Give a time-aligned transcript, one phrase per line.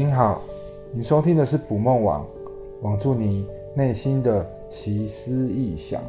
[0.00, 0.40] 您好，
[0.92, 2.26] 你收听的是捕梦网，
[2.80, 6.00] 网住你内心的奇思异想。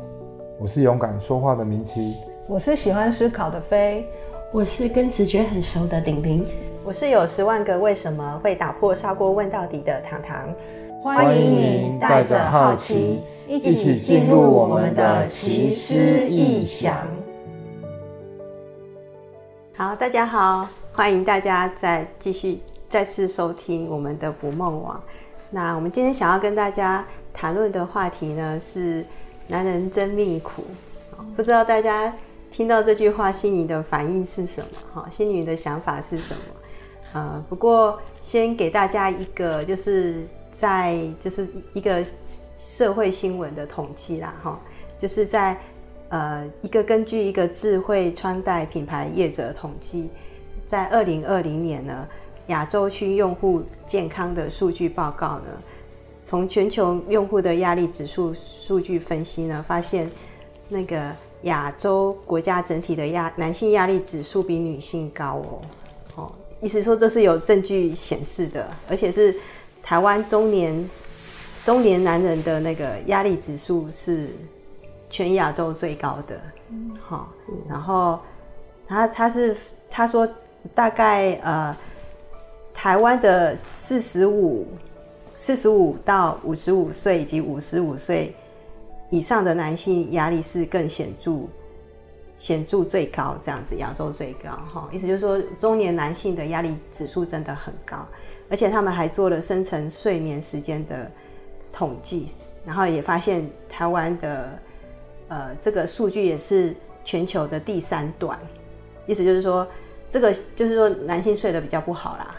[0.58, 2.16] 我是勇敢说话的明奇，
[2.48, 4.08] 我是喜欢思考的飞，
[4.54, 6.46] 我是跟直觉很熟的鼎鼎，
[6.86, 10.48] 我是有十万个为什么会打破砂锅问到底的糖糖。
[11.04, 16.00] 欢迎您带着好奇，一起进入我们的奇思
[16.30, 16.96] 异想。
[19.76, 22.62] 好，大家好，欢迎大家再继续。
[22.92, 25.02] 再次收听我们的捕梦网。
[25.50, 29.06] 那我们今天想要跟大家谈论的话题呢，是
[29.48, 30.66] 男人真命苦。
[31.38, 32.14] 不知道大家
[32.52, 34.68] 听到这句话心里的反应是什么？
[34.94, 36.42] 哈，心里的想法是什么？
[37.14, 40.28] 呃，不过先给大家一个，就是
[40.60, 42.04] 在就是一个
[42.58, 44.60] 社会新闻的统计啦，哈，
[45.00, 45.58] 就是在
[46.10, 50.10] 呃一个根据一个智慧穿戴品牌业者统计，
[50.68, 52.06] 在二零二零年呢。
[52.52, 55.48] 亚洲区用户健康的数据报告呢，
[56.22, 60.12] 从全球用户的压力指数数据分析呢，发现
[60.68, 65.62] 那个亚洲国家整体的压男性压力指数比女性高哦，
[66.16, 69.34] 哦，意思说这是有证据显示的，而且是
[69.82, 70.90] 台湾中年
[71.64, 74.28] 中年男人的那个压力指数是
[75.10, 76.38] 全亚洲最高的，
[77.02, 77.30] 好，
[77.70, 78.20] 然后
[78.88, 79.56] 他他是
[79.90, 80.28] 他说
[80.76, 81.74] 大概呃。
[82.82, 84.66] 台湾的四十五、
[85.38, 88.34] 四十五到五十五岁以及五十五岁
[89.12, 91.42] 以上的男性压力是更显著、
[92.40, 94.90] 显著最高，这样子亚洲最高哈。
[94.92, 98.04] 意思就是说，中年男性的压力指数真的很高，
[98.50, 101.08] 而且他们还做了深层睡眠时间的
[101.72, 102.26] 统计，
[102.66, 104.60] 然后也发现台湾的
[105.28, 108.40] 呃这个数据也是全球的第三段，
[109.06, 109.68] 意思就是说。
[110.10, 112.36] 这个就是说，男性睡得比较不好啦，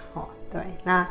[0.52, 1.08] 对，那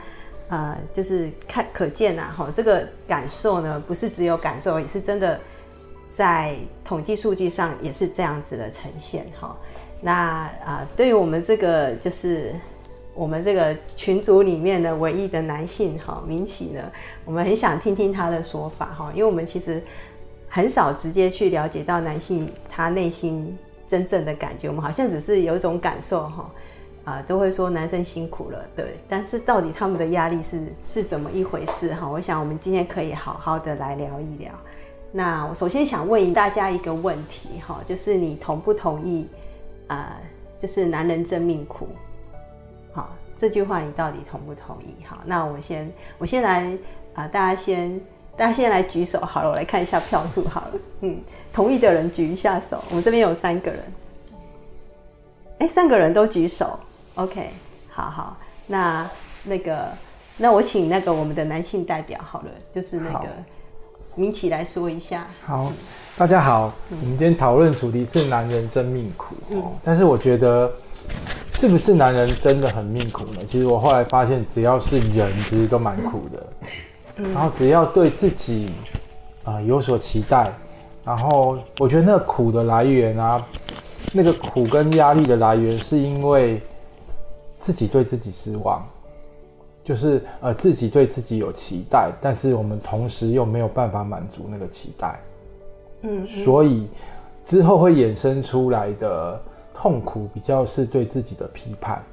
[0.49, 5.39] 呃，就是看可见呐，哈，这个感受呢，不是只有感受，也是真的
[6.11, 9.57] 在统计数据上也是这样子的呈现，哈。
[10.01, 12.53] 那啊，对于我们这个就是
[13.15, 16.81] 我们这个群组里面的唯一的男性，哈，明启呢，
[17.25, 19.81] 我们很想听听他的说法，哈，因为我们其实
[20.47, 23.57] 很少直接去了解到男性他内心。
[23.87, 26.49] 真正的感觉，我们好像只是有一种感受哈，
[27.03, 32.07] 啊，都会说男生辛苦了，对，但是到底他们的压力是是怎么一回事哈？
[32.07, 34.51] 我想我们今天可以好好的来聊一聊。
[35.11, 39.27] 那我首先想问大家一个问题哈，就是你同不同意
[39.87, 40.17] 啊？
[40.59, 41.87] 就是男人真命苦，
[42.93, 45.03] 好，这句话你到底同不同意？
[45.05, 46.77] 好，那我先我先来
[47.13, 47.99] 啊，大家先。
[48.37, 50.71] 大家先来举手好了，我来看一下票数好了。
[51.01, 51.19] 嗯，
[51.53, 52.81] 同意的人举一下手。
[52.89, 53.79] 我们这边有三个人，
[55.59, 56.79] 哎，三个人都举手。
[57.15, 57.49] OK，
[57.89, 58.37] 好好。
[58.67, 59.09] 那
[59.43, 59.89] 那个，
[60.37, 63.27] 那我请那个我们的男性代表好了，就是那个
[64.15, 65.27] 明启来说一下。
[65.45, 65.71] 好，
[66.17, 66.73] 大家好。
[66.89, 69.35] 嗯，我们今天讨论主题是男人真命苦。
[69.49, 70.71] 嗯，但是我觉得，
[71.51, 73.41] 是不是男人真的很命苦呢？
[73.45, 76.47] 其实我后来发现，只要是人，其实都蛮苦的。
[77.33, 78.71] 然后只要对自己
[79.43, 80.49] 啊、呃、有所期待，
[81.03, 83.45] 然后我觉得那个苦的来源啊，
[84.13, 86.61] 那个苦跟压力的来源是因为
[87.61, 88.83] 自己对自己失望，
[89.83, 95.19] 就是呃自己对自己有期待，但是我们同时又没有办法满足那个期待，
[96.01, 96.87] 嗯，所以
[97.43, 99.39] 之后会衍生出来的
[99.75, 102.03] 痛苦比较是对自己的批判，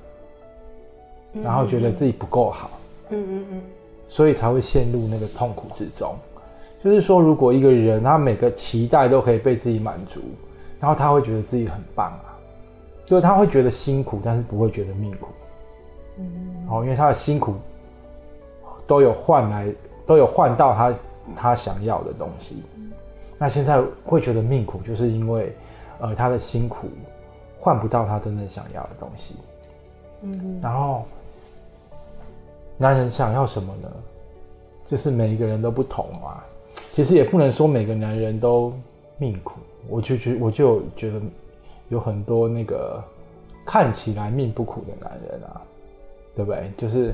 [1.42, 2.70] 然后觉得自己不够好，
[3.08, 3.62] 嗯嗯嗯。
[4.06, 6.14] 所以才会陷入那个痛苦之中。
[6.82, 10.20] 就是说，如果一个人他每个期待都可以被自己满足，
[10.78, 12.38] 然后他会觉得自己很棒啊，
[13.04, 15.28] 就是他会觉得辛苦，但是不会觉得命苦。
[16.18, 17.54] 嗯，哦，因为他的辛苦
[18.86, 19.74] 都有换来，
[20.04, 20.94] 都有换到他
[21.34, 22.62] 他想要的东西。
[23.38, 25.56] 那现在会觉得命苦，就是因为
[26.00, 26.88] 呃他的辛苦
[27.58, 29.36] 换不到他真正想要的东西。
[30.22, 31.04] 嗯，然后。
[32.80, 33.90] 男人想要什么呢？
[34.86, 36.40] 就是每一个人都不同嘛。
[36.92, 38.72] 其实也不能说每个男人都
[39.16, 41.20] 命苦，我就觉我就觉得
[41.88, 43.02] 有很多那个
[43.66, 45.60] 看起来命不苦的男人啊，
[46.38, 46.70] 对不对？
[46.76, 47.12] 就是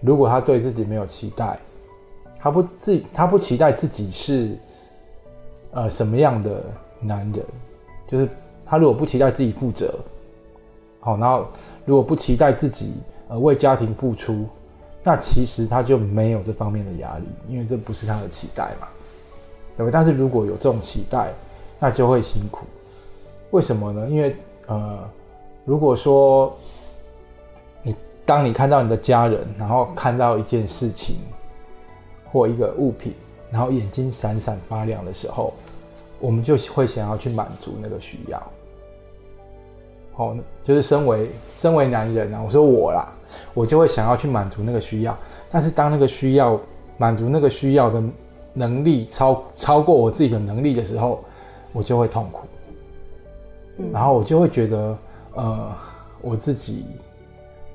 [0.00, 1.58] 如果他对自己没有期待，
[2.40, 4.56] 他不自他不期待自己是
[5.72, 6.64] 呃什么样的
[6.98, 7.44] 男人，
[8.06, 8.26] 就是
[8.64, 9.94] 他如果不期待自己负责，
[11.00, 11.46] 好，然后
[11.84, 12.94] 如果不期待自己
[13.28, 14.46] 呃为家庭付出。
[15.04, 18.86] 那其实他就没有这方面的压力，因为这不是他的期待嘛，
[19.76, 19.92] 对不对？
[19.92, 21.32] 但是如果有这种期待，
[21.80, 22.64] 那就会辛苦。
[23.50, 24.06] 为什么呢？
[24.08, 24.36] 因为
[24.68, 25.00] 呃，
[25.64, 26.56] 如果说
[28.24, 31.16] 当你看到你的家人，然后看到一件事情
[32.30, 33.12] 或一个物品，
[33.50, 35.52] 然后眼睛闪闪发亮的时候，
[36.20, 38.42] 我们就会想要去满足那个需要。
[40.16, 43.12] 哦，就是身为身为男人啊，我说我啦，
[43.54, 45.16] 我就会想要去满足那个需要。
[45.50, 46.60] 但是当那个需要
[46.98, 48.02] 满足那个需要的
[48.52, 51.24] 能力超超过我自己的能力的时候，
[51.72, 52.40] 我就会痛苦。
[53.78, 54.98] 嗯，然后我就会觉得，
[55.34, 55.74] 呃，
[56.20, 56.84] 我自己，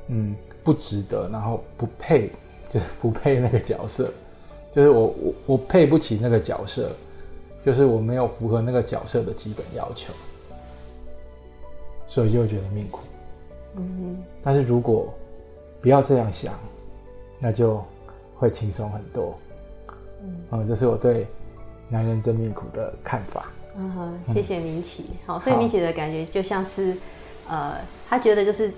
[0.08, 2.30] 嗯，不值得，然后不配，
[2.70, 4.12] 就是不配那个角色，
[4.74, 6.92] 就是我我我配不起那个角色，
[7.66, 10.14] 就是我没有符合那个角色的基本要求。
[12.10, 13.02] 所以就会觉得命苦，
[13.76, 15.14] 嗯，但是如果
[15.82, 16.54] 不要这样想，
[17.38, 17.84] 那就
[18.38, 19.36] 会轻松很多，
[20.52, 21.28] 嗯，这是我对
[21.90, 23.52] 男人真命苦的看法。
[23.76, 25.08] 嗯哼，谢谢明启。
[25.26, 26.96] 好，所以明启的感觉就像是，
[27.50, 27.76] 呃，
[28.08, 28.72] 他觉得就是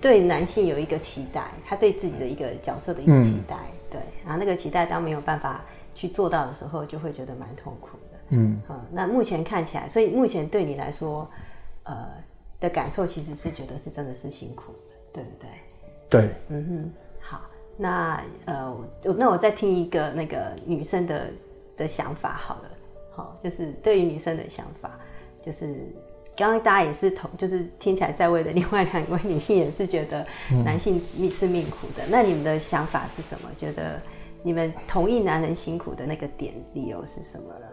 [0.00, 5.62] 对男性有一个期待，他对自己的一个角色的一个期待，嗯、对，然后那个期待当没有办法
[5.94, 8.18] 去做到的时候，就会觉得蛮痛苦的。
[8.30, 11.28] 嗯，嗯，那目前看起来，所以目前对你来说，
[11.84, 11.94] 呃。
[12.60, 15.48] 的感受其实是觉得是真的是辛苦的，对不对？
[16.10, 17.40] 对，嗯哼，好，
[17.76, 18.76] 那呃，
[19.16, 21.30] 那我再听一个那个女生的
[21.76, 22.70] 的想法好了，
[23.12, 24.98] 好，就是对于女生的想法，
[25.40, 25.86] 就是
[26.38, 30.24] 刚刚大家也是同，就是听起来在位的另外两位女性也是觉得
[30.64, 33.50] 男性是命苦的，嗯、那你们的想法是什么？
[33.58, 34.00] 觉得
[34.42, 37.66] 你们同意男人辛苦的那个点理由是什么呢？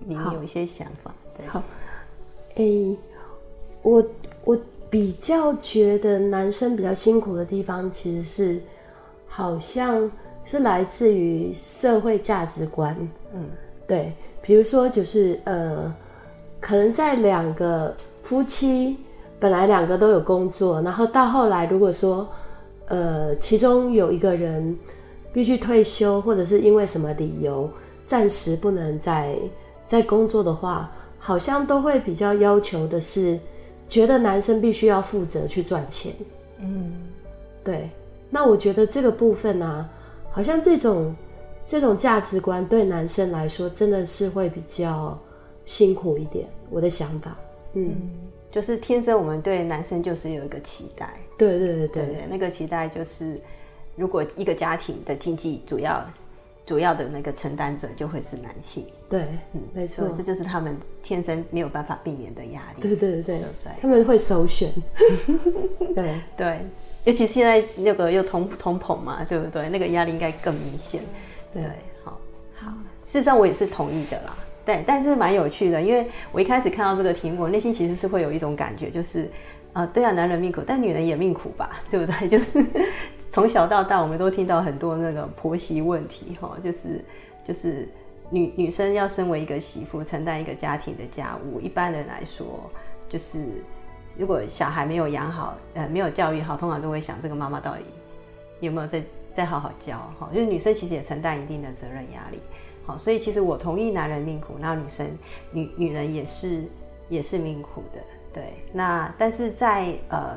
[0.00, 1.14] 你们有一些想法？
[1.36, 1.62] 对，好，
[2.56, 2.96] 诶。
[3.82, 4.06] 我
[4.44, 4.58] 我
[4.90, 8.60] 比较觉得男生比较辛苦的地方，其实是
[9.26, 10.12] 好像
[10.44, 12.94] 是来自于社会价值观，
[13.32, 13.48] 嗯，
[13.86, 14.12] 对，
[14.42, 15.90] 比如说就是呃，
[16.60, 18.98] 可能在两个夫妻
[19.38, 22.28] 本来两个都有工作，然后到后来如果说
[22.86, 24.76] 呃其中有一个人
[25.32, 27.68] 必须退休，或者是因为什么理由
[28.04, 29.36] 暂时不能再
[29.86, 33.38] 再工作的话，好像都会比较要求的是。
[33.88, 36.12] 觉得男生必须要负责去赚钱，
[36.60, 36.92] 嗯，
[37.64, 37.90] 对。
[38.30, 39.90] 那我觉得这个部分呢、啊，
[40.30, 41.12] 好像这种
[41.66, 45.18] 这种价值观对男生来说真的是会比较
[45.70, 46.48] 辛苦一点。
[46.68, 47.36] 我的想法，
[47.74, 48.10] 嗯，嗯，
[48.50, 53.40] 就是天生我们对男生就是有一个期待，对对对对，对，那个期待就是
[53.94, 56.04] 如果一个家庭的经济主要。
[56.66, 59.22] 主要的那个承担者就会是男性，对，
[59.54, 63.40] 嗯，没错，这就是他们天生没有办法避免的压力，对对对。
[63.40, 64.70] 对，他们会首选，
[65.96, 66.20] 对。
[66.36, 66.60] 对，
[67.02, 69.68] 尤其现在那个又同同捧嘛，对不对？
[69.68, 71.02] 那个压力应该更明显，
[71.52, 71.64] 对，
[72.04, 72.20] 好，
[72.54, 72.70] 好，
[73.04, 79.28] 事实上我也是同意的啦，对，但是蛮有趣的，因为我一开始看到这个题目，内心其实是会有一种感觉，就是。
[79.72, 82.26] 啊、对啊，男人命苦，但女人也命苦吧， 对不对？
[82.28, 82.60] 就是
[83.30, 87.04] 从小到大，我们都听到很多那个婆媳问题，哈，就是
[87.44, 87.88] 就是
[88.30, 91.60] 女女生要身为一个媳妇，承担一个家庭的家务。
[91.60, 92.68] 一般人来说，
[93.08, 93.46] 就是
[94.18, 97.82] 如果小孩没有养好，呃，没有教育好，通常都会想这个妈妈到底
[98.58, 99.00] 有没有在
[99.36, 100.28] 在好好教，哈。
[100.34, 102.40] 就是女生其实也承担一定的责任压力，
[102.84, 105.06] 好，所以其实我同意男人命苦，那女生
[105.52, 106.64] 女女人也是
[107.08, 108.00] 也是命苦的。
[108.32, 110.36] 对，那但是在呃，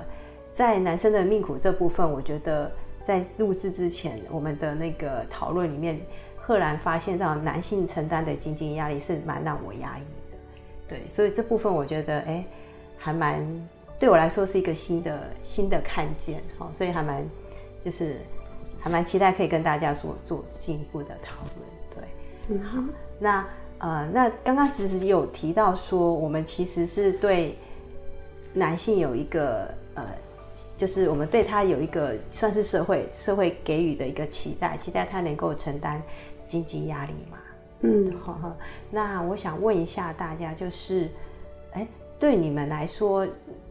[0.51, 2.71] 在男生的命苦这部分，我觉得
[3.03, 6.01] 在录制之前，我们的那个讨论里面，
[6.35, 10.37] 赫然发现到男性承担的经济压力是蛮让我压抑的。
[10.87, 12.43] 对，所以这部分我觉得，哎，
[12.97, 13.45] 还蛮
[13.99, 17.23] 对我来说是一个新的新的看见，哦，所以还蛮
[17.83, 18.17] 就是
[18.79, 21.67] 还蛮期待可以跟大家做做进一步的讨论。
[22.47, 22.83] 对，嗯，好，
[23.19, 23.47] 那
[23.79, 27.55] 呃，那刚刚其实有提到说，我们其实是对。
[28.55, 30.05] 男性有一个呃，
[30.77, 35.99] 就是我们对他有一个算是社会社会给予的一个期待，期待他能够承担
[36.47, 37.37] 经济压力嘛。
[37.79, 38.55] 嗯，好好。
[38.91, 41.09] 那我想问一下大家，就是，
[41.71, 41.87] 哎，
[42.19, 43.27] 对你们来说，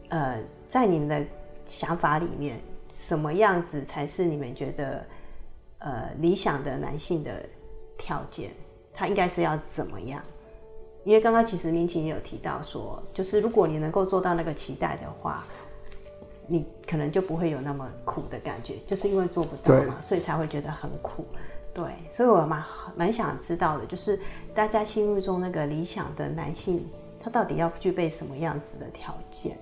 [0.09, 0.37] 呃，
[0.67, 1.25] 在你们的
[1.65, 2.59] 想法里面，
[2.93, 5.05] 什么样子才是你们觉得
[5.77, 7.41] 呃理想的男性的
[7.97, 8.51] 条件？
[8.93, 10.21] 他应该是要怎么样？
[11.03, 15.43] 因为刚刚其实明琴也有提到说，就是如果你能够做到那个期待的话，
[16.47, 21.25] 你可能就不会有那么苦的感觉，就是因为做不到嘛，所以才会觉得很苦。
[21.73, 22.63] 对，所以我蛮
[22.95, 24.19] 蛮想知道的，就是
[24.53, 26.85] 大家心目中那个理想的男性，
[27.19, 29.57] 他到底要具备什么样子的条件？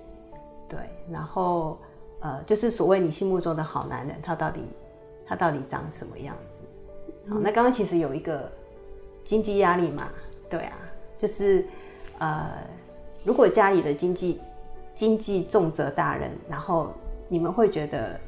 [0.68, 0.78] 对，
[1.10, 1.78] 然后
[2.20, 4.60] 呃，就是所谓你心目中的好男人，他到底
[5.26, 6.64] 他到底长什么样子？
[7.28, 8.50] 好，那刚刚其实有一个
[9.24, 10.08] 经济压力嘛，
[10.48, 10.78] 对啊。
[11.18, 11.64] 就是，
[12.18, 12.50] 呃，
[13.24, 14.40] 如果家里的经济
[14.92, 16.92] 经济重责大人，然后
[17.28, 18.18] 你们会觉得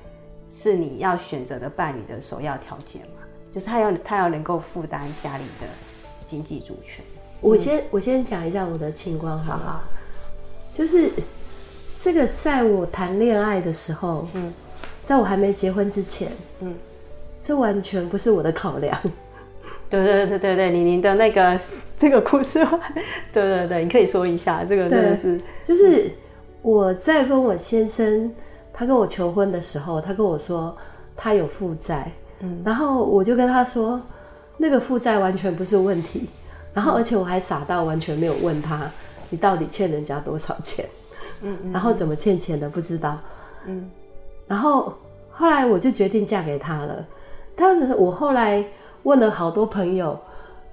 [0.49, 3.23] 是你要选择的伴侣的首要条件嘛？
[3.53, 5.67] 就是他要他要能够负担家里的
[6.29, 7.05] 经济主权。
[7.41, 9.83] 我先我先讲一下我的情况，好不好？
[10.73, 11.11] 就是
[12.01, 14.53] 这个，在我谈恋爱的时候，嗯，
[15.03, 16.75] 在我还没结婚之前，嗯，
[17.43, 18.97] 这完全不是我的考量。
[19.91, 21.59] 对对对对对，李宁的那个
[21.97, 22.67] 这个故事，
[23.33, 26.11] 对对对，你可以说一下，这个真的是，就是
[26.63, 28.33] 我在跟我先生
[28.73, 30.77] 他跟我求婚的时候，他跟我说
[31.17, 32.11] 他有负债，
[32.41, 34.01] 嗯，然后我就跟他说，
[34.57, 36.29] 那个负债完全不是问题，
[36.73, 38.91] 然后而且我还傻到完全没有问他，
[39.31, 40.85] 你到底欠人家多少钱，
[41.43, 43.17] 嗯嗯，然后怎么欠钱的不知道，
[43.67, 43.89] 嗯，
[44.49, 44.93] 然后
[45.31, 47.07] 后来我就决定嫁给他了，
[47.55, 48.65] 但是我后来。
[49.05, 50.19] 问了好多朋友，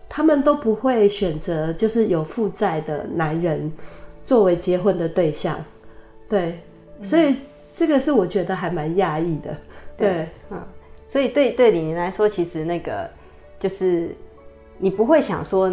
[0.10, 3.72] 他们都不会选择就是有负债的男人
[4.24, 5.58] 作为结婚的对象，
[6.28, 6.60] 对，
[7.00, 7.36] 嗯、所以
[7.76, 9.56] 这个是我觉得还蛮讶异的，
[9.98, 10.62] 对，对嗯，
[11.06, 13.10] 所以对对你来说，其实那个
[13.60, 14.16] 就是
[14.78, 15.70] 你不会想说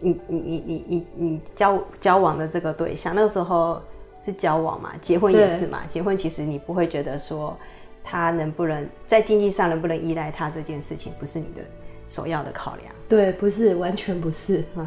[0.00, 3.80] 你，你你你你你你交交往的这个对象，那个时候
[4.20, 7.56] 是交往嘛，结婚也是嘛，结婚其实你不会觉得说
[8.04, 11.62] 他能不能在经济上能不能依赖他这件事情，不是你的。
[12.08, 14.86] 首要的考量，对，不是，完全不是，嗯、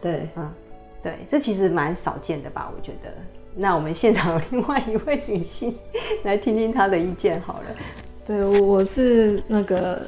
[0.00, 0.50] 对，嗯，
[1.02, 2.70] 对，这其实蛮少见的吧？
[2.74, 3.10] 我觉得。
[3.56, 5.72] 那我们现场有另外一位女性，
[6.24, 7.66] 来听听她的意见好了。
[8.26, 10.02] 对，我是那个，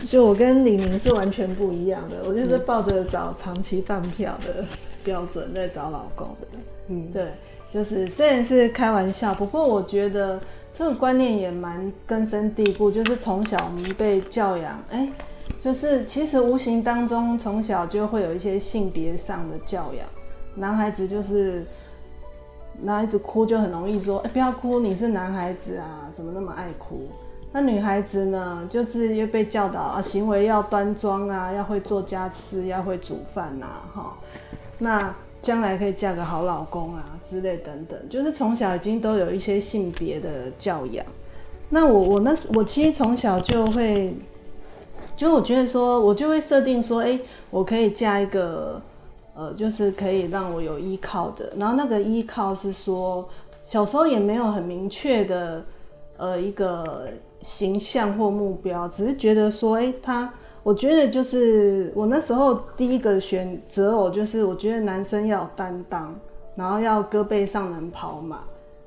[0.00, 2.16] 就我跟李宁是完全不一样的。
[2.26, 4.64] 我就是抱着找长期饭票的
[5.02, 6.46] 标准在找老公的。
[6.88, 7.28] 嗯，对，
[7.70, 10.38] 就是虽然是开玩笑，不过我觉得
[10.76, 15.08] 这个观念也蛮根深蒂固，就是从小我们被教养，哎。
[15.58, 20.06] 就是其实无形当中从小就会有一些性别上的教养，
[20.54, 21.64] 男孩子就是
[22.80, 27.08] 男孩子哭就很容易说，哎，不要哭，你是男孩子啊，怎么那么爱哭？
[27.52, 34.16] 那女孩子呢，就是又被教导啊，行为要端庄啊，要会做家事，要会煮饭呐，哈，
[34.78, 41.04] 那将来可以嫁个好老公啊之类等等，就是从小已经都有一些性别的教养。
[41.68, 44.14] 那我我那我其实从小就会。
[45.20, 48.80] 就我觉得说，我就会设定说，哎，我可以嫁一个，
[49.34, 51.52] 呃，就是可以让我有依靠的。
[51.58, 53.28] 然后那个依靠是说，
[53.62, 55.62] 小时候也没有很明确的，
[56.16, 57.06] 呃，一个
[57.42, 66.18] 形象或目标，只是觉得说，哎，他，我觉得就是我那时候第一个选择偶，就是我觉得男生要有担当，
[66.54, 68.44] 然后要胳膊上能跑马。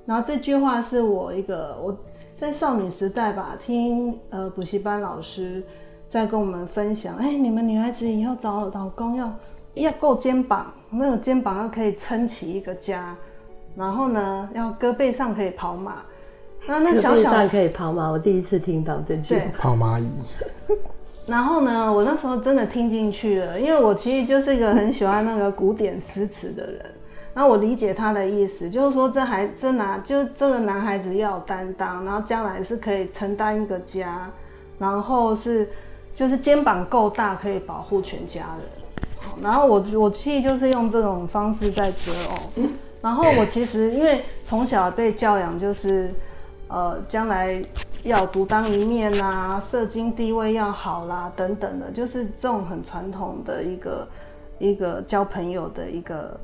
[0.08, 1.96] 然后这句话是我一个我
[2.36, 5.64] 在少女时代吧，听呃补习班老师。
[6.08, 9.34] 在跟我们分享，哎、欸，你们女孩子以后找老公要
[9.74, 13.16] 要够肩膀，那个肩膀要可以撑起一个家，
[13.76, 16.04] 然后呢，要胳膊上可以跑马。
[16.68, 19.42] 那那小小可以跑马，我第一次听到这句。
[19.58, 20.12] 跑蚂蚁。
[21.26, 26.86] 然后呢，我那时候真的听进去了，因为我其实就是一个很喜欢那个古典诗词的人。
[27.34, 34.30] 然后我理解他的意思，就是说这孩这男就这个男孩子要有担当，然后将来是可以承担一个家，
[34.78, 35.68] 然后是。
[36.14, 38.68] 就是肩膀够大，可以保护全家人。
[39.42, 42.64] 然后我我其实就是用这种方式在择偶。
[43.02, 46.14] 然后我其实因为从小被教养，就是
[46.68, 47.60] 呃将来
[48.04, 54.08] 要独当一面啊，社经地位要好啦，等等的，就是这种很传统的一个
[54.60, 56.40] 一个交朋友的一个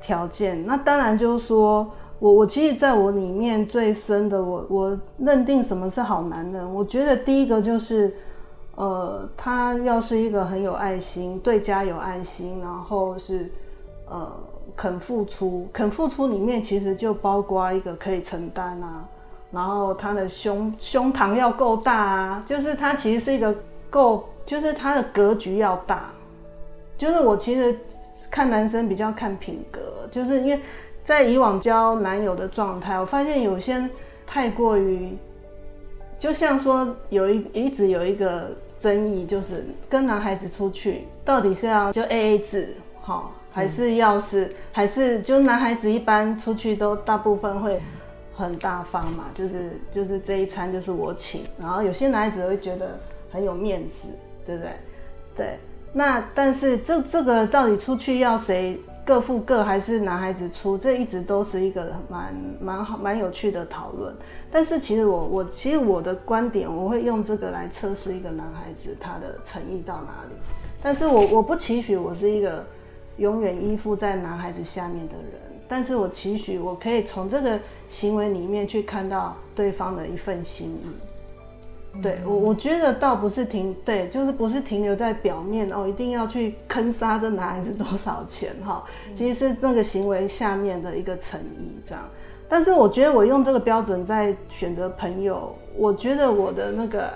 [0.00, 0.64] 条件。
[0.64, 1.86] 那当然就是说
[2.18, 8.16] 我我其实在我里面最深的，我我认定什么是好男人，我觉得第一个就是。
[8.76, 13.50] 呃，他要是一个很有爱心，对家有爱心，然后是
[14.06, 14.30] 呃
[14.76, 19.08] 肯付出，肯付出里面其实就包括一个可以承担啊，
[19.50, 23.54] 然后他的胸胸膛要够大啊，就是他其实是一个
[23.88, 26.10] 够，就是他的格局要大，
[26.98, 27.74] 就是我其实
[28.30, 30.60] 看男生比较看品格，就是因为
[31.02, 33.88] 在以往交男友的状态，我发现有些
[34.26, 35.16] 太过于，
[36.18, 38.50] 就像说有一一直有一个。
[38.80, 47.80] 争议就是跟男孩子出去，到底是要就 AA 制，好，还是要是、嗯、还是就男孩子一般出去都大部分会
[48.34, 52.98] 很大方嘛，就是就是这一餐就是我请，然后有些男孩子会觉得
[53.30, 54.08] 很有面子，
[54.44, 54.72] 对不对？
[55.36, 55.58] 对，
[55.92, 58.78] 那但是这这个到底出去要谁？
[59.06, 64.12] 各付各还是男孩子出，这一直都是一个蛮蛮好蛮有趣的讨论。
[64.50, 70.34] 但是其实我我其实我的观点，我会用这个来测试一个男孩子他的诚意到哪里。
[70.82, 72.66] 但是我我不期许我是一个
[73.18, 81.05] 永远依附在男孩子下面的人，但是我期许我可以从这个行为里面去看到对方的一份心意。
[82.02, 88.84] 对我，我觉得倒不是停，对，就是不是停留在表面哦，一定要去坑杀这男孩子多少钱哈，
[89.14, 92.02] 其实是那个行为下面的一个诚意这样。
[92.48, 97.10] 但是我觉得我用这个标准在选择朋友，我觉得我的那个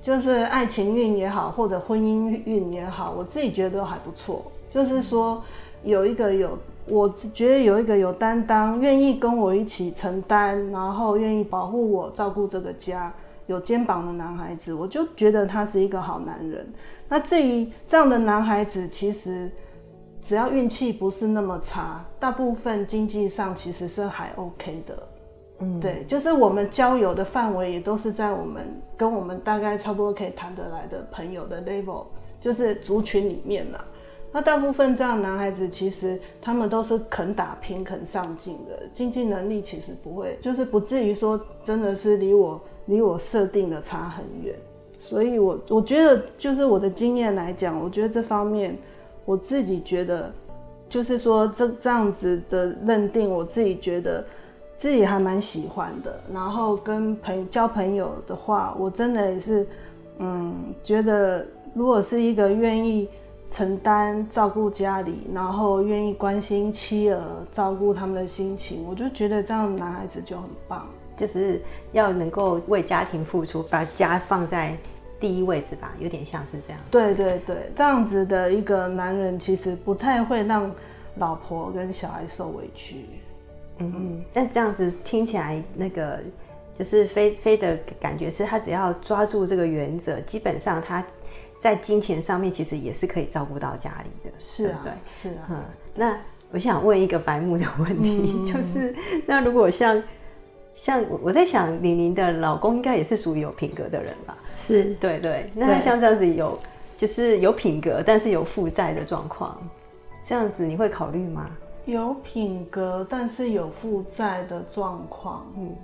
[0.00, 4.44] 就是爱情运也好，或者婚姻运也好，我自己觉得都还不错。
[4.72, 5.42] 就是说
[5.82, 13.12] 有一个有，我觉得有一个有担当，愿意跟我一起承担，然后愿意保护我、照顾这个家。
[13.46, 16.66] 有肩膀的男孩子，我就觉得他是一个好男人。
[17.08, 19.50] 那至于这样的男孩子，其实
[20.20, 25.02] 只要运气不是那么差，大部分经济上其实是还 OK 的。
[25.58, 32.06] 嗯，对，就是我们交友的范围也都是在我们跟我们大概差不多可以谈得来的朋友的 level，
[32.40, 33.84] 就是族群里面啦。
[34.32, 42.60] 那大部分这样男孩子，其实他们都是肯打拼、肯上进的，经济能力其实不会，就是不至于说真的是离我。
[42.86, 44.52] 离我设定的差很远，
[44.98, 48.76] 所以我我觉得就是我的经验来讲，我觉得这方面
[49.24, 50.34] 我自己觉得，
[50.88, 54.24] 就是说这这样子的认定，我自己觉得
[54.76, 56.20] 自己还蛮喜欢的。
[56.34, 59.64] 然后跟朋交朋友的话，我真的也是，
[60.18, 63.08] 嗯，觉得如果是一个愿意
[63.52, 70.88] 承担照顾家里，然后愿意关心妻儿、照顾他们的心情，我就觉得这样的男孩子就很棒。
[71.14, 71.60] 就是
[71.92, 74.74] 要能够为家庭付出，把家放在
[75.20, 76.80] 第一位置吧，有点像是这样。
[76.90, 80.72] 对对对，这样子的一个男人，其实不太会让
[81.18, 83.04] 老婆跟小孩受委屈。
[83.78, 84.24] 嗯嗯。
[84.32, 86.18] 但这样子听起来，那个
[86.76, 91.04] 就是飞飞的感觉是，他只要抓住这个原则，基本上他
[91.62, 94.34] 在金钱上面其实也是可以照顾到家里的。
[94.40, 95.46] 是啊，对，是啊。
[95.50, 95.56] 嗯，
[95.94, 96.18] 那
[96.50, 98.92] 我想问一个白目的问题，嗯、 就是
[99.26, 100.02] 那如果像。
[100.74, 104.34] 像我在想，李宁的老公应该也是属于有品格的人吧？
[104.58, 105.50] 是，对对。
[105.54, 106.58] 那像这样子有，
[106.96, 109.60] 就是有品格，但是有负债的状况，
[110.26, 111.50] 这样子你会考虑吗？
[111.84, 115.76] 有品格，但是有负债的状况，嗯，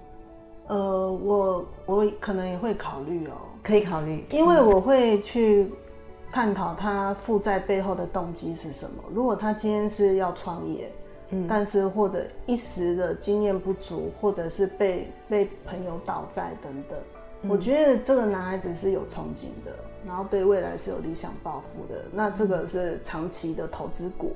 [0.68, 3.36] 呃，我我可能也会考虑哦，
[3.68, 5.70] 可以考虑，因为我会去
[6.32, 9.04] 探讨他负债背后的动机是什么。
[9.14, 10.90] 如果他今天是要创业。
[11.30, 16.98] 嗯，但是或者一时的经验不足，或者是被被朋友倒债等等，
[17.42, 19.76] 嗯，我觉得这个男孩子是有憧憬的，
[20.06, 24.32] 然后对未来是有理想抱负的，那这个是长期的投资股，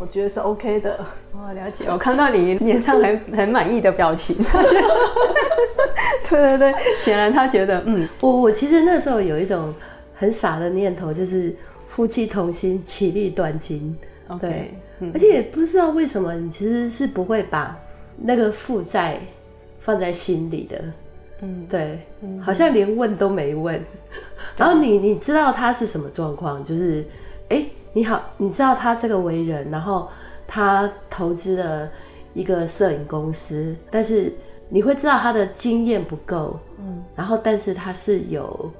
[0.00, 1.04] 我觉得是 OK 的。
[1.32, 1.86] 哦，了解。
[1.88, 4.36] 我看到你脸上很很满意的表情，
[6.28, 9.74] 对对对，显然他觉得，嗯，我我其实那时候有一种
[10.14, 11.54] 很傻的念头，就是
[11.88, 13.96] 夫妻同心，其利断金。
[14.28, 14.40] Okay.
[14.40, 14.74] 对。
[15.14, 17.78] 而且也不知道为什么，你其实是不会把
[18.16, 19.20] 那个负债
[19.78, 20.76] 放在心里的，
[21.42, 23.80] 嗯，对，嗯，好像连问都没问。
[24.56, 27.06] 然后你你知道他是什么状况，就是，
[27.48, 30.08] 哎，你好，你知道他这个为人，然后
[30.46, 31.90] 他投资了
[32.34, 34.32] 一个摄影公司，但是
[34.68, 38.70] 你会知道他的经验不够，嗯，然后但是他是有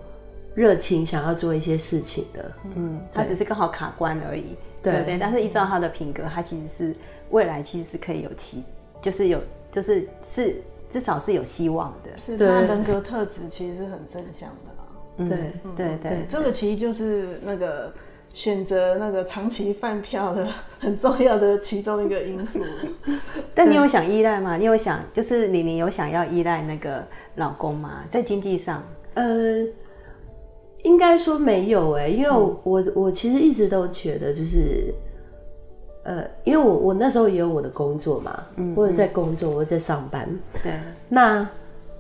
[0.55, 4.57] 热情想要做一些事情的，嗯，他只是刚好卡关而已。
[4.83, 6.95] 对对，对，但是依照他的品格，他其实是
[7.31, 8.63] 未来其实是可以有期，
[9.01, 9.41] 就是有
[9.73, 12.17] 就是是至少是有希望的。
[12.17, 14.85] 是他的人格特质其实是很正向的啦。
[15.17, 15.39] 嗯、对
[15.77, 17.93] 对对，对，这个其实就是那个
[18.39, 20.47] 选择那个长期饭票的
[20.79, 22.61] 很重要的其中一个因素。
[23.53, 24.57] 但你有想依赖吗？
[24.57, 28.05] 你有想就是你你有想要依赖那个老公吗？
[28.09, 28.81] 在经济上？
[29.15, 29.67] 呃。
[30.85, 34.95] 应该说没有哎、欸，因为我我，我其实一直都觉得就是，
[36.05, 40.29] 呃，因为我我那时候也有我的工作嘛，嗯，或者在工作，或者在上班，
[40.63, 41.47] 对，那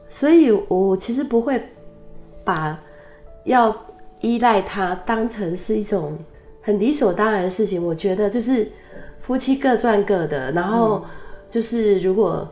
[0.08, 1.60] 所以我其实不会
[2.44, 2.80] 把
[3.42, 3.76] 要
[4.20, 6.16] 依赖他当成是一种
[6.60, 7.84] 很理所当然的事情。
[7.84, 8.66] 我觉得就是
[9.20, 11.04] 夫妻各赚各的，然后
[11.50, 12.48] 就是如果。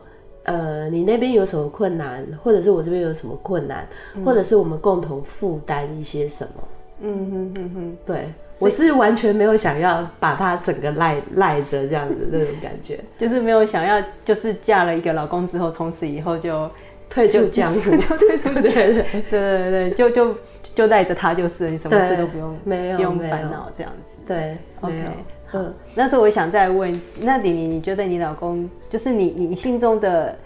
[0.49, 6.63] 呃，你那边有什么困难，或者是我这边有什么困难，嗯、或者是我们共同负担一些什么？
[7.01, 16.71] 嗯哼哼哼，对，我是完全没有想要把他整个赖赖着这样子的那种感觉， 就是没有想要，就是嫁了一个老公之后，从此以后就
[17.09, 20.35] 退出江湖， 就退出，对对对对对对，就就
[20.75, 25.05] 就带着他，就是你什么事都不用，没有不用烦恼这样子，对，OK。
[25.53, 30.37] 嗯，那时候我想再问，那你你你觉得你老公就是你你心中的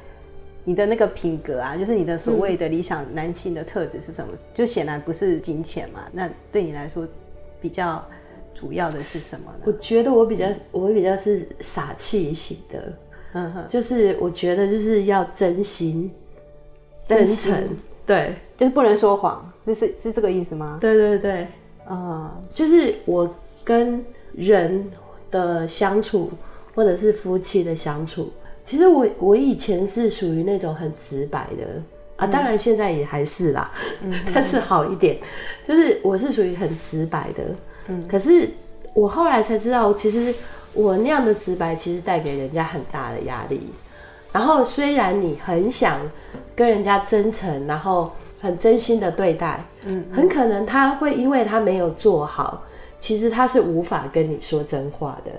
[0.63, 4.32] 你的那个品格啊，就是你的所谓的理想男性的特质是什么？
[4.32, 6.02] 嗯、就显然不是金钱嘛。
[6.12, 7.08] 那对你来说
[7.60, 8.06] 比较
[8.54, 9.63] 主要的是什么呢？
[9.65, 12.93] 我觉得我比较我比较是傻气型的，
[13.34, 16.12] 嗯哼，就是我觉得就是要真心、
[17.06, 17.54] 真诚，
[18.06, 18.16] 对。
[18.18, 20.78] 对，就是不能说谎，这是是这个意思吗？
[20.82, 21.48] 对对对，
[21.90, 23.34] 嗯，就是我
[23.64, 24.92] 跟人
[25.30, 26.32] 的相处，
[26.76, 28.32] 或者是夫妻的相处，
[28.66, 31.82] 其实我我以前是属于那种很直白的。
[32.18, 33.72] 啊，当然现在也还是啦，
[34.04, 35.18] 嗯， 但是好一点，
[35.68, 37.44] 就是我是属于很直白的，
[37.88, 38.48] 嗯，可是
[38.94, 40.32] 我后来才知道，其实
[40.74, 43.62] 我那样的直白，其实带给人家很大的压力。
[44.32, 46.00] 然后虽然你很想
[46.56, 52.64] 跟人家真诚，然后很真心的对待，嗯，很可能他会因为他没有做好，
[53.00, 55.32] 其实他是无法跟你说真话的。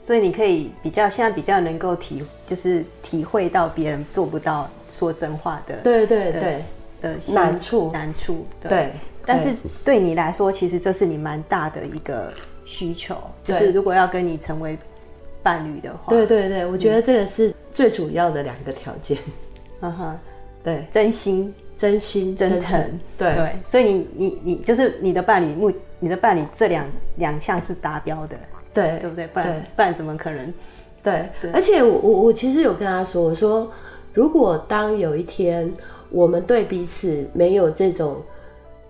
[0.00, 6.64] 所以你可以比较现在比较能够体，就是体会到别人做不到说真话的，对对对
[7.00, 8.70] 的难处难处，对。
[8.70, 8.92] 对，
[9.24, 12.32] 但是对你来说，其实这是你蛮大的一个
[12.64, 14.78] 需求，就是如果要跟你成为。
[15.42, 19.16] 伴侣的话，对对对，我觉得这个是最主要的两个条件。
[19.24, 19.32] 嗯
[19.80, 20.18] 哼，
[20.64, 23.34] 对，真心、真心、真诚，对。
[23.34, 23.56] 对。
[23.62, 26.86] 所以你你你就是你的伴侣目，你的伴侣这两
[27.16, 28.36] 两项是达标的，
[28.72, 29.26] 对对不对？
[29.28, 30.54] 不然不然怎么可能？
[31.02, 33.70] 对，而且我我我其实有跟他说，我说
[34.12, 35.72] 如果当有一天
[36.10, 38.22] 我们对彼此没有这种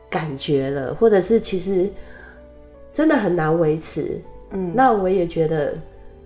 [0.08, 1.90] 感觉了，或者是其实
[2.92, 4.20] 真的很难维持，
[4.50, 5.74] 嗯，那我也觉得。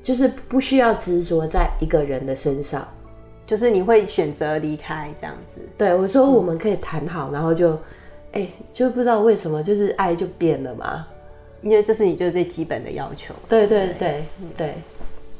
[0.02, 2.88] 就是不需要执着在一个人的身上，
[3.50, 5.60] 就是你会选择离开这样子。
[5.76, 7.72] 对，我说我们可以谈好，然后就，
[8.30, 11.04] 哎、欸，就不知道为什么，就是爱就变了嘛。
[11.60, 13.34] 因为这是你就是最基本的要求。
[13.48, 14.24] 对对对对
[14.56, 14.74] 对，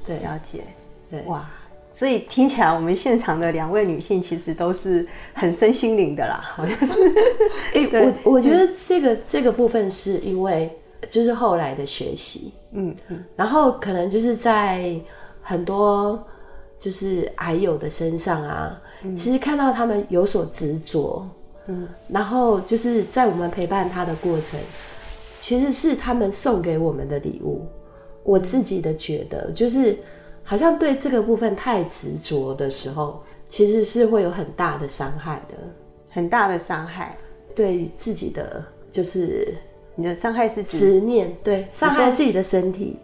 [0.04, 0.64] 对，了解。
[1.08, 1.48] 对，哇，
[1.92, 6.94] 所以听起来我们现场的两位女性其实都是很身心灵的啦，好像是。
[7.74, 10.68] 哎、欸，我我觉得这个这个部分是因为
[11.08, 12.52] 就是后来的学习。
[12.72, 14.96] 嗯嗯，然后可能就是在
[15.40, 16.20] 很多
[16.80, 21.24] 就是癌友的身上啊，嗯、其实看到他们有所执着，
[21.66, 24.58] 嗯，然后就是在我们陪伴他的过程，
[25.40, 27.66] 其实是他们送给我们的礼物。
[28.24, 29.96] 我自己的觉得，就是
[30.42, 35.54] 好像对这个部分太执着的时候，其实是会有很大的伤害的，
[36.10, 37.16] 很大的伤害，
[37.54, 39.54] 对自己的就是。
[39.96, 42.96] 你的伤害是执念，对，伤害自己的身体。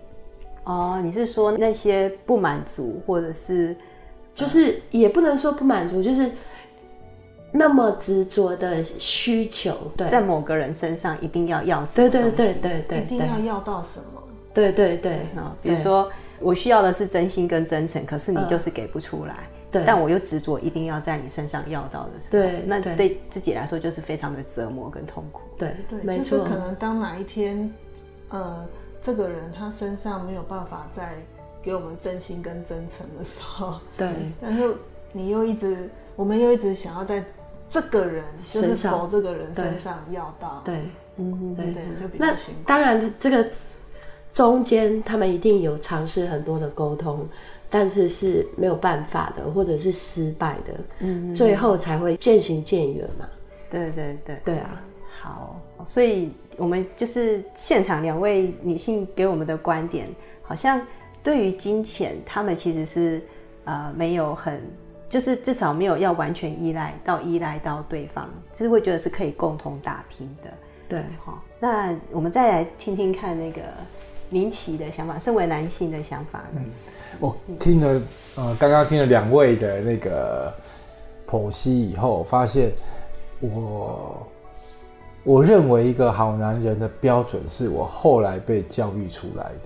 [0.67, 3.75] 哦，你是说那些不满足，或者是，
[4.35, 6.31] 就是也不能说不满足，就是
[7.53, 12.11] 那么执着的需求，对，在某个人身上一定要要什么？
[12.11, 14.23] 对对对对对，一定要要到什么？
[14.53, 19.49] 对对对，啊，比如说我需要的是真心跟真诚，可是你就是给不出来。
[19.85, 25.43] 但我又执着一定要在你身上要到的时候，对，那对自己来说就是非常的折磨跟痛苦。
[25.59, 26.45] 对对，没错。
[26.45, 27.71] 可能当哪一天，
[28.31, 28.67] 呃，
[29.07, 31.15] 这个人他身上没有办法再
[31.63, 34.09] 给我们真心跟真诚的时候，对，
[34.43, 34.75] 然后
[35.13, 37.25] 你又一直，我们又一直想要在
[37.71, 40.81] 这个人，就是从这个人身上要到，对，
[41.19, 42.61] 嗯，对对，就比较辛苦。
[42.67, 43.49] 当然，这个
[44.35, 47.25] 中间他们一定有尝试很多的沟通。
[47.69, 53.27] 但是是没有办法的，或者是失败的，嗯，最后才会渐行渐远嘛。
[53.69, 54.81] 对对对，对啊。
[55.21, 60.09] 好，所以我们就是现场两位女性给我们的观点，
[60.43, 60.81] 好像
[61.23, 63.23] 对于金钱，他们其实是
[63.65, 64.63] 呃没有很，
[65.09, 70.51] 就是至少没有要完全依赖到依赖到对方，就是会觉得是可以共同打拼的。
[70.89, 73.61] 对，好，那我们再来听听看那个
[74.31, 76.61] 林奇的想法，身为男性的想法呢？
[76.65, 76.71] 嗯
[77.19, 78.03] 我听了，
[78.37, 80.53] 呃，刚刚听了两位的那个
[81.27, 82.71] 剖析以后，发现
[83.41, 84.27] 我
[85.27, 89.61] 我认为一个好男人的标准是我后来被教育出来的，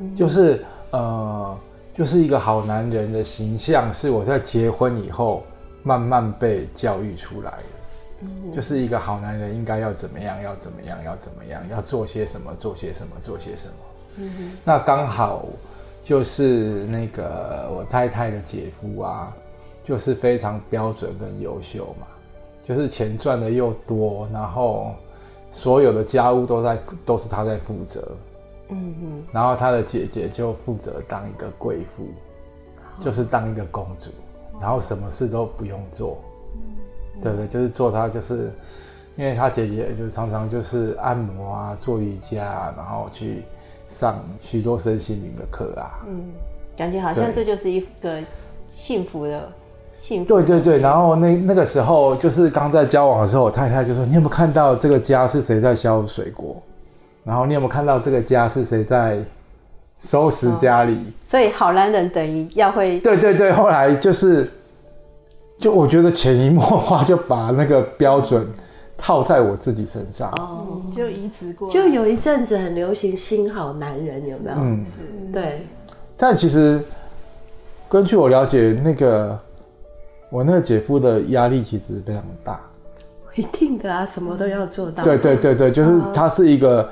[0.00, 1.56] 嗯、就是呃，
[1.94, 5.44] 就是一个好男人的形象是我在结婚以后
[5.84, 13.74] 慢慢被教育出来的，嗯、就是一个好男人应该要怎么样，要怎么样，要怎么样，要做些什么，做些什么，做些什么。
[14.16, 15.46] 嗯、那刚好。
[16.02, 19.32] 就是那个我太太的姐夫啊，
[19.84, 22.06] 就是非常标准跟优秀嘛，
[22.70, 24.94] 就是钱赚的又多，然后
[25.50, 28.16] 所有的家务都在都是他在负责，
[28.68, 32.06] 嗯嗯，然后他的姐姐就负责当一个贵妇，
[33.02, 34.10] 就是当一个公主，
[34.60, 36.18] 然后什么事都不用做，
[37.20, 38.52] 对对，就是做他就是，
[39.16, 43.42] 因为他姐姐就常常就是按摩啊，做瑜伽啊，然后去。
[43.90, 46.30] 上许多身心灵的课啊，嗯，
[46.76, 48.22] 感觉好像这就是一个
[48.70, 49.52] 幸福的
[50.00, 50.28] 幸福。
[50.28, 56.56] 对对对，然后那那个时候就是刚在交往的时候，我太太就说：“你有没有看到这个家是谁在削水果？
[57.22, 59.18] 然后你有没有看到这个家是谁在
[60.00, 62.98] 收拾家里？”所以好男人等于要会。
[63.00, 64.50] 对对对，后来就是
[65.58, 68.48] 就我觉得潜移默化就把那个标准
[68.96, 74.56] 套在我自己身上，哦，就移植过，就有一阵子很流行新好男人，有没有？
[74.56, 75.66] 嗯，是，对。
[76.16, 76.80] 但其实
[77.88, 79.38] 根据我了解，那个
[80.30, 82.58] 我那个姐夫的压力其实非常大。
[83.36, 85.04] 一定的啊，什么都要做到。
[85.04, 86.88] 对对对对，就是他是一个，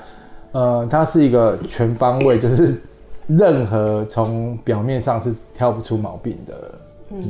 [0.52, 2.80] 呃，他是一个全方位， 就是
[3.26, 6.54] 任何从表面上是挑不出毛病的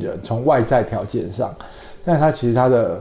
[0.01, 1.55] 人，从外在条件上，
[2.05, 3.01] 但他其实他的，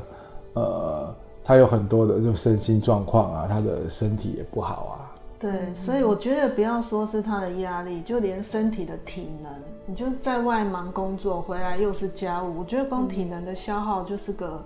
[0.53, 5.06] 呃，他有很多的就身心状况啊，他的身体也不好啊。
[5.39, 9.51] 对，所以我觉得不要说是他的压力，就连身体的体能，
[9.85, 14.63] 你就是在外忙工作，回来又是家务，我觉得光体能的消耗就是个。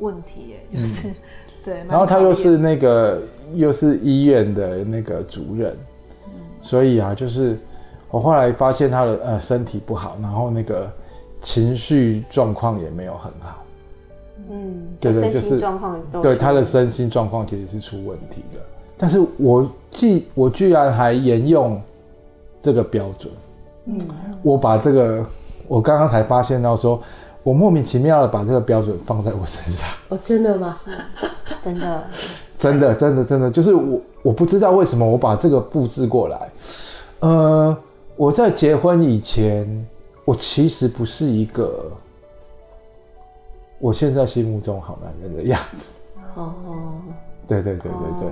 [0.00, 1.14] 问题耶，就是、嗯、
[1.64, 3.20] 对，然后他又是那个
[3.52, 5.76] 又是医院的那个主任，
[6.26, 6.30] 嗯、
[6.62, 7.58] 所以啊，就是
[8.08, 10.88] 我后来发现他的呃身体不好，然后那个
[11.40, 13.64] 情绪状况也没有很好，
[14.50, 15.60] 嗯，对对，就是
[16.22, 18.60] 对他的身心状况其实是出问题的，
[18.98, 21.80] 但是我既我居然还沿用
[22.60, 23.32] 这个标准，
[23.86, 23.98] 嗯，
[24.42, 25.24] 我把这个
[25.66, 27.00] 我刚刚才发现到说。
[27.44, 29.88] 我莫名其妙的把这个标准放在我身上。
[30.10, 30.76] 哦，真的吗？
[31.64, 32.04] 真的，
[32.58, 36.50] 真的，真的，真的，就是我，我不知道为什么我把这个复制过来。
[37.20, 37.74] 呃，
[38.16, 39.86] 我在结婚以前，
[40.26, 41.90] 我其实不是一个
[43.78, 45.92] 我现在心目中好男人的样子。
[46.34, 46.52] 哦，
[47.48, 48.28] 对对对对对，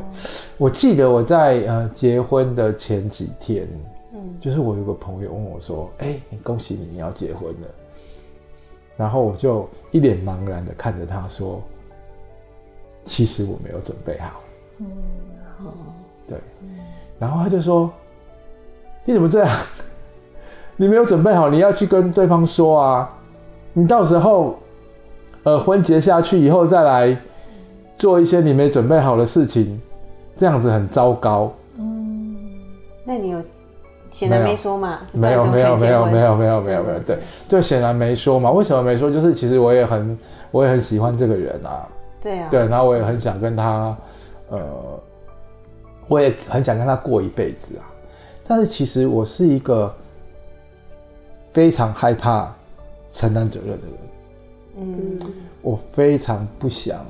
[0.58, 3.66] 我记得我在呃结婚的前几天，
[4.12, 7.68] 嗯，就是我有个朋友问我说：“哎，恭喜你，你要结婚了。”
[8.96, 11.62] 然后我就一脸茫然的看着他说
[13.04, 14.40] ：“其实我没有准备好。”
[14.78, 14.86] 嗯，
[15.58, 15.72] 好，
[16.28, 16.38] 对。
[17.18, 17.90] 然后他就说
[19.04, 19.58] ：“你怎么这样？
[20.76, 23.10] 你没有准备好，你要去跟对方说啊！
[23.72, 24.58] 你到时候，
[25.42, 27.16] 呃，婚结下去以后再来
[27.96, 29.80] 做一些你没准备好的事情，
[30.36, 32.36] 这样子很糟糕。”嗯，
[33.04, 33.42] 那你有？
[34.12, 38.50] 显然没说嘛，没有没有没有没有没有没有没有，对，就显然没说嘛。
[38.50, 39.10] 为什么没说？
[39.10, 40.18] 就是其实我也很
[40.50, 41.86] 我也很喜欢这个人啊，
[42.22, 43.94] 对啊，对，然后我也很想跟他，
[44.48, 44.58] 呃，
[46.08, 47.84] 我也很想跟他过一辈子啊。
[48.46, 49.92] 但是其实我是一个
[51.52, 52.50] 非常害怕
[53.12, 53.98] 承担责任的人，
[54.78, 55.18] 嗯，
[55.60, 57.04] 我非常不想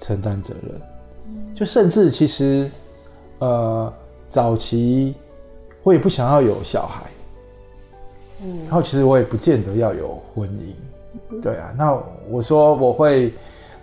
[0.00, 0.80] 承担责任，
[1.54, 2.70] 就甚至其实，
[3.38, 3.92] 呃，
[4.28, 5.14] 早期。
[5.84, 7.04] 我也不想要有小孩，
[8.42, 11.72] 嗯，然后其实我也不见得要有婚姻，对啊。
[11.78, 13.32] 那我说我会，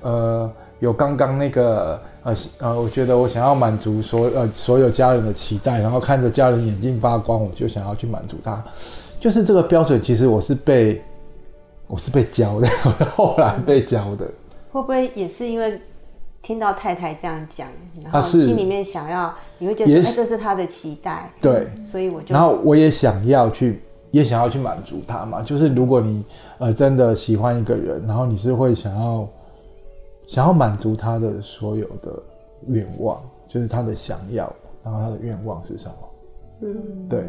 [0.02, 0.52] 呃，
[0.82, 8.64] 有刚刚那个，呃呃，我觉得我想要满足所呃所有家人的期待，然后看着家人眼睛发光，我就想要去满足他。
[9.20, 11.02] 就是这个标准，其实我是被
[11.88, 12.68] 我是被教的，
[13.16, 14.26] 后来被教的。
[14.72, 15.82] 会不会也是因为？
[16.46, 17.68] 听到太太这样讲，
[18.04, 23.82] 然后心里面想要，你会觉得哎，这是他的期待，对，所以我就，然后我也想要去，
[24.12, 25.42] 也想要去满足他嘛。
[25.42, 26.24] 就是如果你
[26.60, 29.28] 呃真的喜欢一个人，然后你是会想要
[30.28, 32.14] 想要满足他的所有的
[32.68, 34.54] 愿望，就是他的想要，
[34.84, 35.96] 然后他的愿望是什么？
[36.62, 37.24] 嗯，对，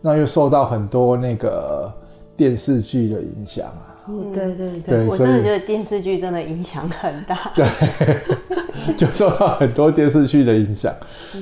[0.00, 1.92] 那又受到很多那个
[2.36, 3.91] 电视剧的影响啊。
[4.08, 7.52] 嗯，对对对，我真的觉得电视剧真的影响很大。
[7.54, 7.66] 对，
[8.96, 10.92] 就受到很多电视剧的影响，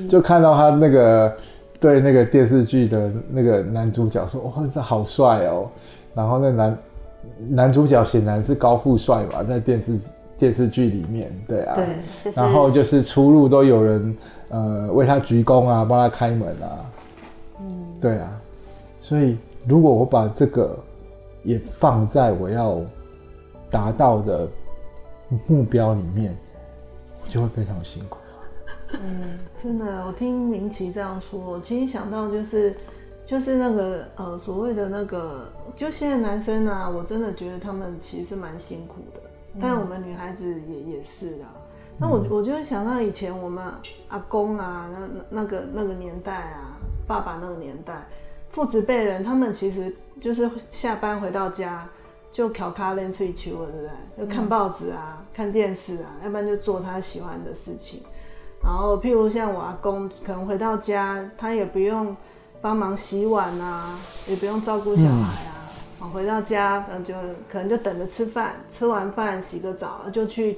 [0.07, 1.35] 就看到他那个
[1.79, 5.67] 对那个电视剧的那个男主角说：“哇，这好帅哦！”
[6.13, 6.77] 然后那男
[7.49, 9.97] 男主角显然是高富帅吧，在电视
[10.37, 11.85] 电视剧里面，对啊，对，
[12.25, 14.17] 就是、然后就是出入都有人
[14.49, 16.77] 呃为他鞠躬啊，帮他开门啊，
[17.59, 18.29] 嗯，对啊，
[18.99, 19.35] 所以
[19.67, 20.77] 如果我把这个。
[21.43, 22.81] 也放在我要
[23.69, 24.47] 达到的
[25.47, 26.37] 目标里面，
[27.23, 28.17] 我就会非常辛苦。
[28.93, 32.75] 嗯，真的，我听明琪这样说，其实想到就是
[33.25, 39.21] 就是那个呃所谓的那个，就现在男生啊，我真的觉得他们其实蛮辛苦的，
[39.53, 41.47] 嗯、但我们女孩子也也是啊。
[41.97, 43.63] 那我我就会想到以前我们
[44.09, 46.77] 阿公啊，那那个那个年代啊，
[47.07, 48.05] 爸爸那个年代。
[48.49, 51.89] 父子辈人，他们其实就是下班回到家
[52.31, 54.27] 就调卡练吹球了，对不对？
[54.27, 58.03] 就看报纸啊，看电视啊，要不然就做他喜欢的事情。
[58.63, 62.15] 然后，譬如像我阿公，可能回到家，他也不用
[62.61, 65.67] 帮忙洗碗啊，也不用照顾小孩啊。
[65.99, 67.15] 嗯、回到家，嗯，就
[67.49, 70.55] 可能就等着吃饭，吃完饭洗个澡，就去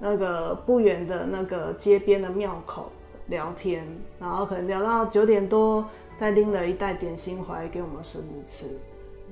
[0.00, 2.90] 那个不远的那个街边的庙口
[3.28, 3.86] 聊天，
[4.18, 5.84] 然后可能聊到九点多。
[6.16, 8.78] 再拎了一袋点心回来给我们孙子吃，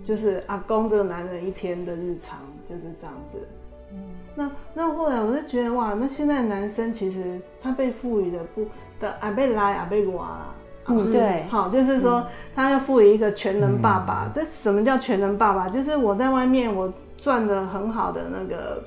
[0.03, 3.47] 就是阿公这个男人一天的日常就是这样子。
[3.93, 3.99] 嗯，
[4.35, 8.67] 那那后来我就觉得哇，那现在男生其实他被赋予的不
[9.01, 10.53] 的阿被拉阿被娃，
[10.87, 14.31] 嗯，对，好，就是说他要赋予一个全能爸爸。
[14.35, 15.69] 这什么叫全能爸爸？
[15.69, 18.83] 就是我在外面我赚的很好的那个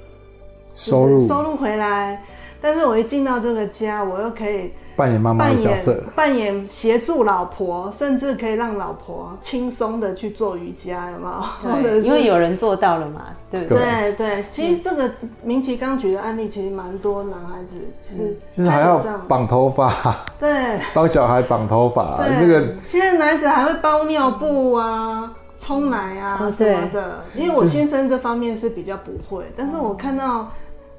[0.73, 2.23] 收入收入回来，
[2.60, 4.71] 但是我一进到这个家，我又可以。
[4.95, 11.81] 扮演妈妈的角色，扮演协助老婆，甚至可以让老婆轻松的去做瑜伽，有没有？
[11.81, 13.77] 对，因为有人做到了嘛，对不对？
[13.77, 15.12] 对对，其实这个
[15.43, 19.93] 明奇刚举的案例，其实蛮多男孩子其实就是还要绑头发，
[20.39, 27.21] 对，帮小孩绑头发，这个现在男孩子还会包尿布啊、冲奶啊什么的。
[27.36, 30.47] 因为我先生这方面是比较不会，但是我看到。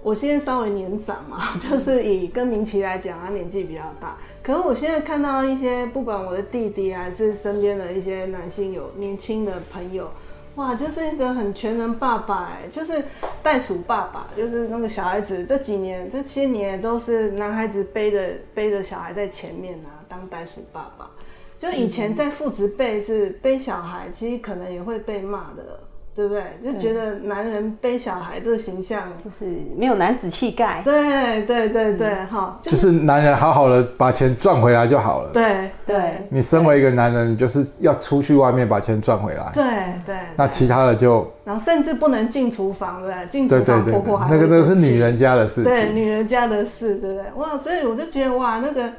[0.07, 4.17] 我现在稍微年长嘛， 就是以跟明琦来讲，他年纪比较大。
[4.41, 10.09] 可是我现在看到一些，不管我的弟弟还是身边的一些男性有年轻的朋友，
[10.55, 13.03] 哇，就是一个很全能爸爸，哎，就是
[13.43, 21.11] 袋鼠爸爸，就是那个小孩子这几年这些年都是男孩子背着背着小孩在前面啊，当袋鼠爸爸。
[21.59, 25.81] 就以前在父执辈是背小孩，其实可能也会被骂的。
[26.17, 26.43] 对不对？
[26.65, 29.45] 就觉得男人背小孩这个形象就是
[29.77, 30.81] 没有男子气概。
[30.83, 35.31] 对对对对，哈、嗯，就是男人好好的把钱赚回来就好了。
[35.35, 39.53] 对对，你身为一个男人，你就是要出去外面把钱赚回来。
[39.53, 39.65] 对
[40.07, 43.29] 对，那其他的就，然后甚至不能进厨房，对不对？
[43.29, 45.65] 进厨房婆婆还那个那是女人家的事情。
[45.65, 47.25] 对，女人家的事，对不对？
[47.37, 48.91] 哇，所以我就觉得哇，那个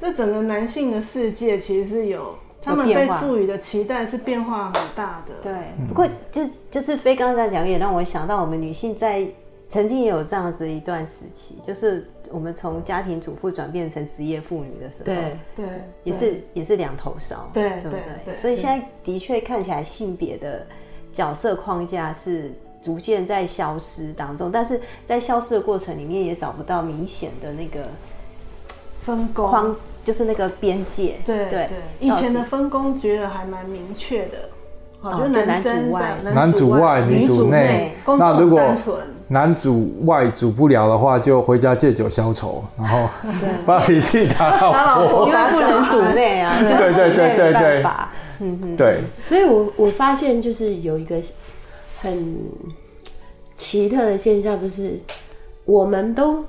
[0.00, 2.32] 这整个男性的世界其实是有。
[2.62, 5.34] 他们被赋予的期待是变化很大的。
[5.42, 5.52] 对，
[5.88, 9.26] 不过就就是飞刚才讲，也让我想到我们女性在
[9.68, 15.66] 曾经也有这样子一段时期，就是我们从家庭主妇转变成职业妇女的时候，对对，
[16.04, 18.34] 也是也是两头烧，对对不对？
[18.34, 20.66] 所以现在的确看起来性别的
[21.12, 27.84] 角色框架是逐渐在消失当中，但是在消失的过程里面也找不到明显的那个
[29.02, 29.74] 分工。
[30.02, 31.68] 就是那个边界，对对，
[32.00, 34.48] 以前的分工觉得还蛮明确的，
[35.00, 36.16] 好，就男生外。
[36.34, 37.92] 男主外，女主内。
[38.18, 38.60] 那如果
[39.28, 43.08] 男主外主不了的话，就回家借酒消愁，然后
[43.66, 47.82] 把脾气打老婆，因为不能主内啊，对对对对对，
[48.40, 48.98] 嗯嗯，对。
[49.28, 51.16] 所以我我发现就是有一个
[52.00, 52.36] 很
[53.58, 54.98] 奇特的现象，就是
[55.66, 56.44] 我们都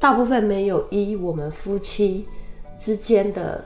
[0.00, 2.26] 大部分没有依我们夫妻。
[2.78, 3.64] 之间的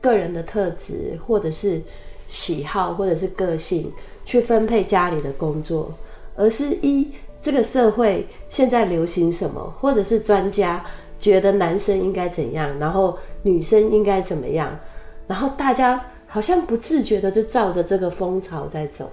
[0.00, 1.80] 个人的特质，或者是
[2.26, 3.92] 喜好，或者是个性，
[4.24, 5.92] 去分配家里的工作，
[6.36, 10.84] 而是一这个社会现在流行什么，或者是专家
[11.18, 14.78] 觉得男生应该怎样，然后女生应该怎么样，
[15.26, 19.10] 然后大家好像不自觉的就照着这个风潮在走。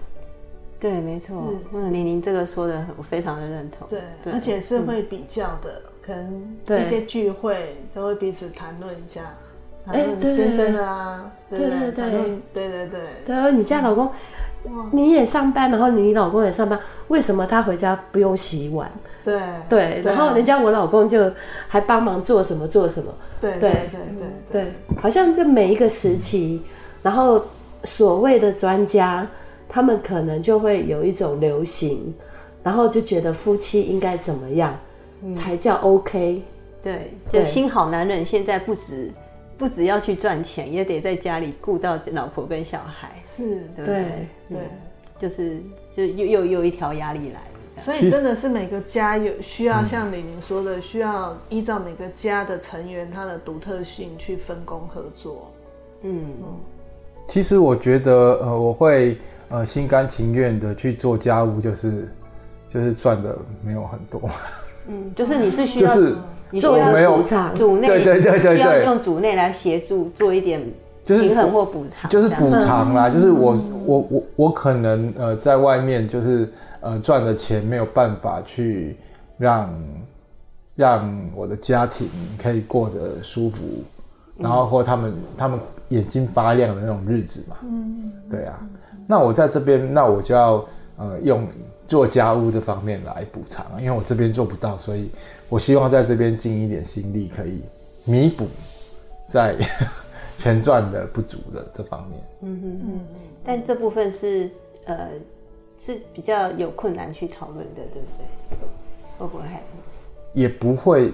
[0.80, 1.54] 对，没错。
[1.74, 3.88] 嗯，玲玲这个说的我非常的认同。
[3.90, 5.82] 对，对而且是会比较的。
[5.86, 9.36] 嗯可能一些聚会都会彼此谈论一下，
[9.86, 12.12] 谈论先生啊，对对对对
[12.54, 13.02] 对对对。
[13.36, 14.10] 然后你家老公，
[14.92, 18.90] 你也上班，然后你老公也上班，为什么他回家不用洗碗？
[19.26, 21.30] 对对，然后人家我老公就
[21.68, 23.14] 还帮忙做什么做什么？
[23.42, 26.62] 对对对对对，好像这每一个时期，
[27.02, 27.44] 然后
[27.84, 29.28] 所谓的专家，
[29.68, 32.16] 他们可能就会有一种流行，
[32.64, 34.80] 然后就觉得夫妻应该怎么样。
[35.34, 36.42] 才叫 OK，
[36.82, 39.12] 对，就新好男人现在不止
[39.58, 44.60] 不止要去赚钱，也得在家里顾到老婆跟小孩，是，对对，
[45.20, 45.58] 就是
[45.92, 55.52] 就又又又一条压力来了，所以真的是每个家有需要像李宁说的，需要依照每个家的成员他的独特性去分工合作。
[56.04, 56.24] 嗯，
[57.28, 59.18] 其实我觉得呃，我会
[59.50, 62.08] 呃心甘情愿的去做家务，就是
[62.70, 64.30] 就是赚的没有很多。
[64.88, 66.16] 嗯，就是你是需要，就是
[66.50, 67.22] 你做没有
[67.56, 70.62] 主内，对对对对，需要用主内来协助做一点
[71.06, 73.10] 平衡或补偿，就是补偿啦。
[73.10, 76.50] 就是我我我我可能呃在外面就是
[76.80, 78.96] 呃赚的钱没有办法去
[79.38, 79.70] 让
[80.76, 82.08] 让我的家庭
[82.42, 83.64] 可以过得舒服，
[84.38, 85.60] 然后或他们他们
[85.90, 87.58] 眼睛发亮的那种日子嘛。
[87.64, 88.58] 嗯，对啊。
[89.06, 90.66] 那我在这边，那我就要
[90.98, 91.46] 呃用。
[91.88, 95.10] 做家务这方面来补偿，因为我这边做不到，所以
[95.50, 97.62] 我希望在这边尽一点心力，可以
[98.04, 98.48] 弥补
[99.28, 99.56] 在
[100.38, 102.22] 钱赚的不足的这方面。
[102.42, 103.00] 嗯嗯嗯。
[103.46, 104.52] 但这部分是
[104.86, 105.10] 呃
[105.80, 108.68] 是比较有困难去讨论的，对不对？
[109.18, 109.44] 会不会？
[110.34, 111.12] 也不会，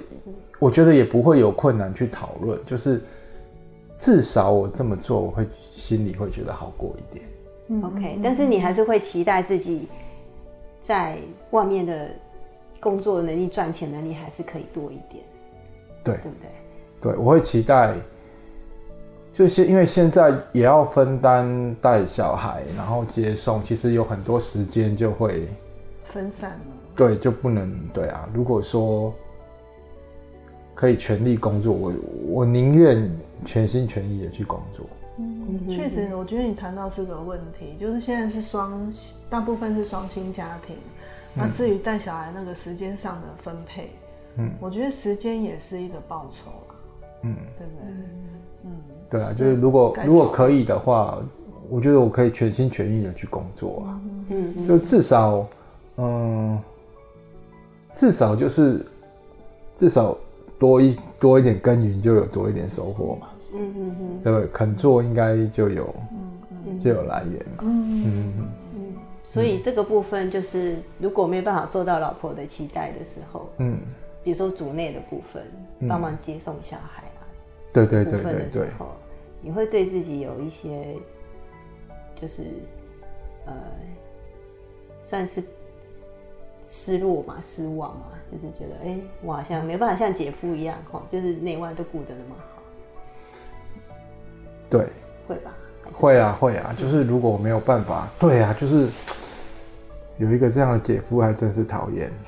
[0.60, 3.02] 我觉得也不会有困难去讨论，就是
[3.98, 7.24] 至少我这么做，我会心里会觉得好过一点。
[7.84, 9.88] OK，但是你还是会期待自己
[10.86, 11.18] 在
[11.52, 12.10] 外面的
[12.82, 15.24] 工作能力、赚钱能力还是可以多一点，
[16.04, 17.14] 对，对不对？
[17.14, 17.96] 对，我会期待，
[19.32, 25.48] 就是因为现在也要分担带小孩，然后接送，其实有很多时间就会
[26.04, 26.60] 分散了。
[26.98, 28.28] 对，就不能对啊。
[28.34, 29.14] 如果说
[30.76, 31.94] 可以全力工作，我
[32.28, 33.10] 我宁愿
[33.46, 34.86] 全心全意的去工作。
[35.18, 38.92] 嗯，确实，我觉得你谈到是个问题，就是现在是双，
[39.30, 40.76] 大部分是双薪家庭，
[41.36, 43.92] 那至于带小孩那个时间上的分配，
[44.38, 46.74] 嗯，我觉得时间也是一个报酬啊，
[47.22, 47.94] 嗯，对不对？
[48.66, 48.72] 嗯，
[49.10, 51.20] 对啊，就是如果如果可以的话，
[51.70, 55.46] 我觉得我可以全心全意的去工作啊，嗯，就至少，
[55.98, 56.60] 嗯，
[57.94, 58.84] 至少就是
[59.76, 60.18] 至少
[60.58, 63.28] 多一多一点耕耘，就有多一点收获嘛。
[63.54, 64.48] 嗯嗯嗯，对？
[64.48, 65.96] 肯做应该就有，
[66.66, 67.64] 嗯就有来源嘛。
[67.64, 68.96] 嗯嗯嗯。
[69.24, 73.80] 所以这个部分就是，如果没有办法做到老婆的期待的时候，嗯，
[74.24, 75.44] 比如说组内的部分，
[75.90, 77.26] 帮忙接送小孩啊，
[77.74, 78.68] 对对对对对，
[79.42, 80.96] 你会对自己有一些，
[82.16, 82.44] 就是
[83.48, 83.54] 呃，
[85.02, 85.44] 算是
[86.70, 92.53] 失落嘛、失望嘛，就是觉得，哎，我好像没办法像姐夫一样，哈，就是内外都顾得那么好。
[94.78, 94.88] 对，
[95.28, 95.52] 会吧？
[95.92, 98.88] 会啊，会啊，就是如果我没有办法，对啊，就是
[100.18, 102.12] 有一个这样的姐夫，还真是讨厌，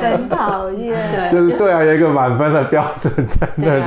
[0.00, 0.96] 很讨厌。
[1.32, 3.84] 就是对啊，有一个满分的标准在那里，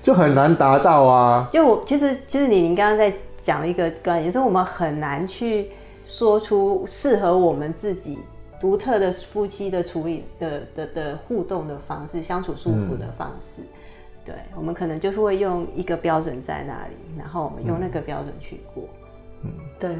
[0.00, 1.46] 就很难达到啊。
[1.52, 5.70] 就我其实，其实你您刚刚在讲一个观点，就是我们很难去
[6.06, 8.18] 说出适合我们自己
[8.58, 13.60] 独特的夫妻的处理的的的互动的方式，相处舒服的方式。
[14.26, 18.82] 对，我们可能就是会用一个标准在那里，然后我们用那个标准去过。
[19.44, 19.90] 嗯，对，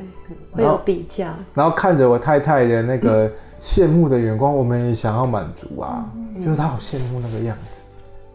[0.50, 1.26] 会有比较。
[1.54, 6.04] 然后看着我太太的那个羡慕的眼光，我们也想要满足啊，
[6.42, 7.84] 就是她好羡慕那个样子。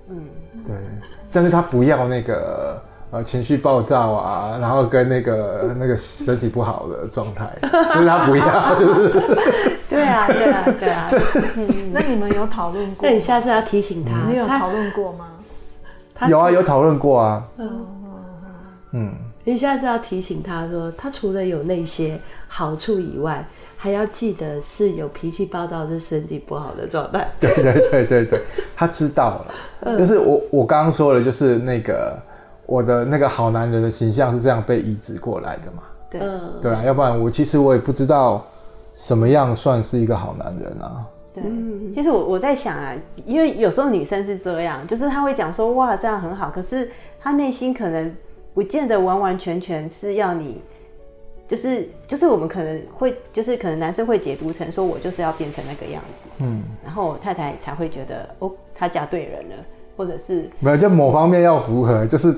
[0.09, 0.23] 嗯，
[0.65, 0.75] 对，
[1.31, 9.09] 但是她不要那个呃情绪暴躁啊，然后跟那个 那个身体不好的状态，就是他不要，就是。
[9.91, 11.09] 对啊，对啊，对啊。
[11.91, 13.09] 那你们有讨论过？
[13.09, 15.27] 那你下次要提醒他，你有讨论过吗？
[16.27, 17.47] 有啊，有讨论过啊。
[17.57, 17.85] 嗯
[18.93, 19.13] 嗯，
[19.45, 23.47] 你下次要提醒他说，他除了有那些好处以外，
[23.77, 27.31] 还要记得是有脾气暴躁、是身体不好的状态。
[27.39, 28.41] 对对对对对，
[28.75, 29.97] 他知道了。
[29.97, 32.19] 就是我我刚刚说的，就是那个
[32.65, 35.83] 我的那个好男人的形象是这样被移植过来的嘛？
[36.09, 36.19] 对，
[36.61, 38.45] 对啊，要不然我其实我也不知道
[38.93, 41.05] 什么样算是一个好男人啊。
[41.33, 41.43] 对，
[41.93, 42.93] 其实我我在想啊，
[43.25, 46.89] 因为有时候女生是这样，就是她会讲说哇这样很好，可是
[47.21, 48.13] 她内心可能
[48.53, 50.61] 不见得完完全全是要你，
[51.47, 59.55] 就是就是我们可能会就是可能男生会解读成说我就是要变成那个样子，嗯，然后太太才会觉得哦她嫁对人了，
[59.95, 62.35] 或者是没有就某方面要符合，就是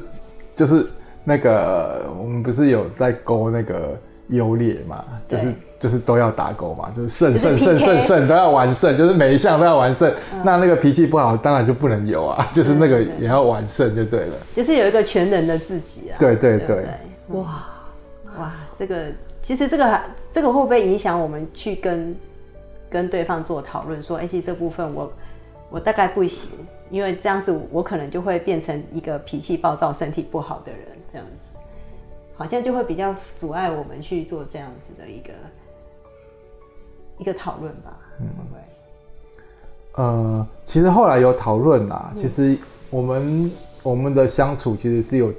[0.53, 0.85] 就是
[1.23, 3.97] 那个我们不是有在勾那个
[4.28, 5.53] 优劣嘛，就是。
[5.84, 10.09] 就是都要打勾嘛，就是胜胜胜胜胜都要完胜，就是每一项都要完胜。
[10.34, 14.36] 嗯、那那个脾气不好，当然就不能有啊，就是那个也要完胜就对了。
[14.55, 16.15] 就是有一个全能的自己啊。
[16.17, 17.65] 对对对，对对哇
[18.39, 19.07] 哇，这个
[19.41, 19.99] 其实这个
[20.32, 22.15] 这个会不会影响我们去跟
[22.89, 24.01] 跟对方做讨论？
[24.01, 25.11] 说，哎、欸，其实这部分我
[25.69, 26.59] 我大概不行，
[26.89, 31.42] 因为这样子我可能就会变成一个脾气暴躁、身体不好的人，这样子
[32.36, 35.34] 好像就会比较阻碍我们去做这样子的一个。
[37.19, 38.27] 一个讨论吧，嗯，
[39.93, 42.11] 呃，其实后来有讨论啦。
[42.15, 42.57] 其实
[42.89, 43.51] 我们
[43.84, 45.31] 我们的相处其实是有，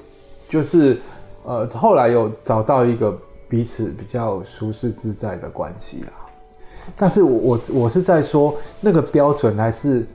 [0.48, 0.96] 就是
[1.44, 3.18] 呃，后来有找到一个
[3.48, 6.12] 彼此比较舒适自在的关系啦。
[6.96, 10.06] 但是我我我是在说，那个标准还是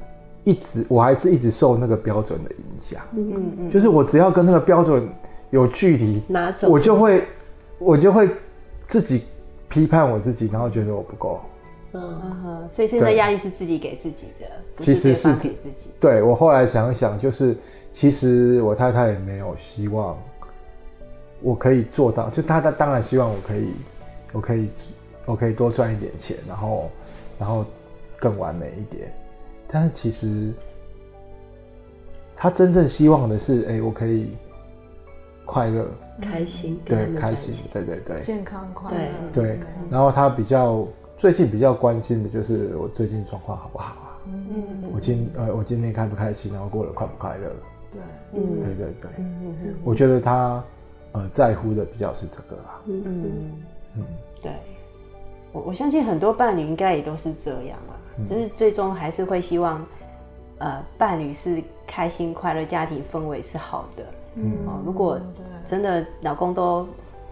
[0.45, 3.01] 一直，我还是一直受那个标准的影响。
[3.11, 5.07] 嗯嗯嗯，就是我只要跟那个标准
[5.49, 7.27] 有距离，拿走，我就会
[7.77, 8.29] 我就会
[8.85, 9.25] 自己
[9.67, 11.39] 批判我自己，然后觉得我不够。
[11.91, 14.45] 嗯，所以现在压力是自己给自己的，
[14.77, 15.89] 其实是给自己。
[15.99, 17.57] 对，我后来想想，就是
[17.91, 20.15] 其实我太太也没有希望
[21.41, 23.69] 我可以做到，就她她当然希望我可以，
[24.33, 24.69] 我可以，
[25.25, 26.91] 我可以多赚一点钱，然后
[27.39, 27.65] 然后
[28.19, 29.11] 更完美一点。
[29.67, 30.53] 但是其实
[32.35, 34.29] 她真正希望的是，哎，我可以
[35.49, 35.89] 快乐、
[36.21, 39.59] 开心，对，开心，对对对，健康快乐，对。
[39.89, 40.85] 然后他比较。
[41.19, 44.15] 最近比较关心的就是我最近状况好不好啊？
[44.27, 47.49] 嗯，我今呃我今天开不开心，然后过得快不快乐？
[47.91, 48.01] 对，
[48.35, 50.63] 嗯，对对对，嗯嗯，我觉得他
[51.11, 52.81] 呃在乎的比较是这个啦。
[52.85, 53.51] 嗯
[53.97, 54.05] 嗯，
[54.41, 54.53] 对，
[55.51, 59.85] 我我相信很多伴侣应该也都是这样啊，就、嗯、是最终还是会希望，
[60.59, 64.05] 呃，伴侣是开心快乐，家庭氛围是好的。
[64.41, 65.19] 嗯，哦，如果
[65.65, 66.87] 真的老公都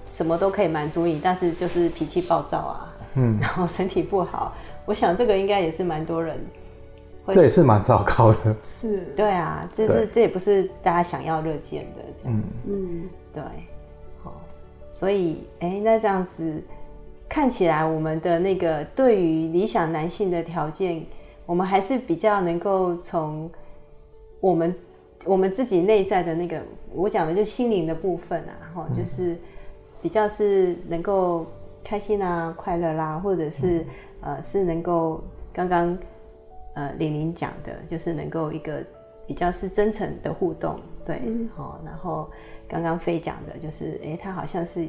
[0.06, 4.54] 什么都可以满足你，但是就是脾气暴躁啊，嗯， 然后身体不好，
[4.86, 6.38] 我想这个应该也是蛮多人。
[7.30, 12.42] 这也是蛮糟糕的，是，对啊，这是这也不是大家想要乐见的这样。
[12.42, 13.04] 子，嗯，
[13.34, 13.44] 对，
[14.24, 14.34] 好，
[14.94, 16.64] 所以，哎，那这样子
[17.28, 21.06] 看起来，我们的那个对于理想男性的条件，
[21.46, 23.52] 我们还是比较能够从
[24.40, 24.74] 我们
[25.26, 26.62] 我们自己内在的那个，
[26.94, 29.38] 我讲的就是心灵的部分啊，哈，就是
[30.02, 31.46] 比较是能够
[31.84, 33.86] 开心啊、快乐啦，或者是
[34.22, 35.98] 呃，是能够刚刚。
[36.80, 38.86] 呃，玲玲讲的就是能够一个
[39.26, 41.20] 比较是真诚的互动，对，
[41.56, 41.86] 好、嗯。
[41.88, 42.30] 然后
[42.68, 44.88] 刚刚飞讲的就是，哎，他好像是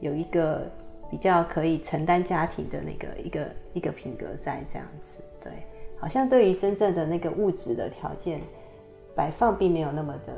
[0.00, 0.62] 有一个
[1.10, 5.52] 比较可以承担家庭的那个一个一个品格在这样子，对，
[5.98, 8.40] 好像对于真正的那个物质的条件
[9.16, 10.32] 摆放并没有那么的，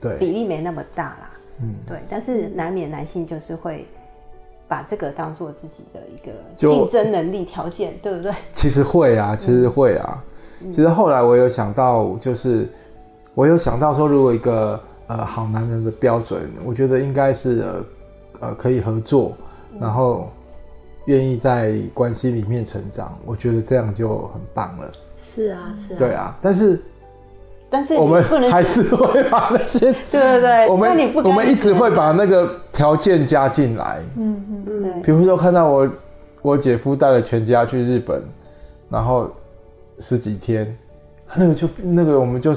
[0.00, 1.30] 对，比例没那么大啦，
[1.62, 1.98] 嗯，对。
[2.10, 3.86] 但是难免男性就是会。
[4.68, 8.32] 把这个当做自己的一个竞争能力条件，对不对？
[8.52, 10.24] 其实会啊，其实会啊。
[10.64, 12.66] 嗯、其实后来我有想到，就是
[13.34, 17.84] 我有想到说，如果一个呃好男人的标准，我觉得应该是呃，
[18.40, 19.36] 呃可以合作，
[19.78, 20.30] 然后
[21.04, 24.90] 愿意在关系里面成长，我觉得这样就很棒了。
[25.22, 25.98] 是啊，是啊。
[25.98, 26.80] 对啊，但是。
[27.72, 33.98] 但是我们还是会把那些 对对对，我们我们一直会把那个条件加进来。
[34.18, 35.02] 嗯嗯嗯。
[35.02, 35.88] 比如说看到我
[36.42, 38.22] 我姐夫带了全家去日本，
[38.90, 39.26] 然后
[40.00, 40.76] 十几天，
[41.34, 42.54] 那个就那个我们就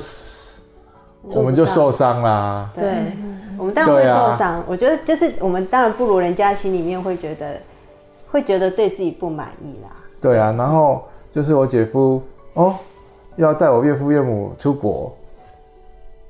[1.30, 2.70] 我们就受伤啦。
[2.76, 3.13] 对，
[3.57, 4.61] 我们当然会受伤。
[4.68, 7.55] 我觉得就是我们当然不如人家，心里面会觉得
[8.30, 9.89] 会觉得对自己不满意啦。
[10.20, 12.22] 对啊，然后就是我姐夫
[12.55, 12.76] 哦。
[13.36, 15.15] 要带我岳父岳母出国，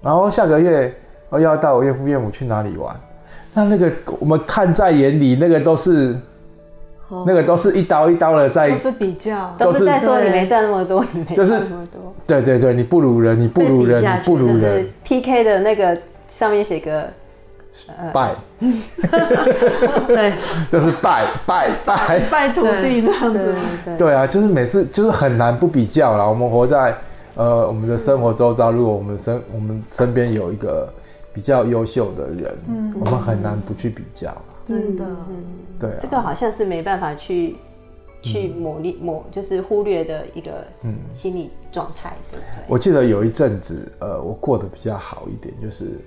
[0.02, 0.94] 然后下个月
[1.30, 2.96] 我要带我岳父岳母去哪里玩？
[3.54, 6.16] 那那个我们看在眼里，那个都是，
[7.26, 12.14] 那个都是一刀一刀的在，都是比较，都是在说你没赚那么多，你没赚那么多。
[12.28, 14.88] 对对对，你不如人，你不如人，你不如人。
[15.04, 15.98] PK 的那个
[16.30, 17.08] 上面写个。
[18.14, 18.36] 拜，
[20.08, 20.34] 对，
[20.72, 22.20] 就是拜拜拜。
[22.32, 23.54] 拜土地这样子，
[23.98, 26.26] 对啊，就是每次就是很难不比较啦。
[26.26, 26.96] 我们活在
[27.36, 30.92] 呃我们的生活周遭，如果我们身我们身边有一个
[31.34, 34.34] 比较优秀的人，嗯，我们很难不去比较。
[34.66, 35.06] 真的，
[35.80, 37.58] 对，这个好像是没办法去
[38.22, 40.52] 去抹砺抹，就是忽略的一个
[40.84, 40.96] 嗯。
[41.14, 42.14] 心理状态。
[42.32, 46.00] 对，我记得有一阵子，呃，我过得比较好一点，就是。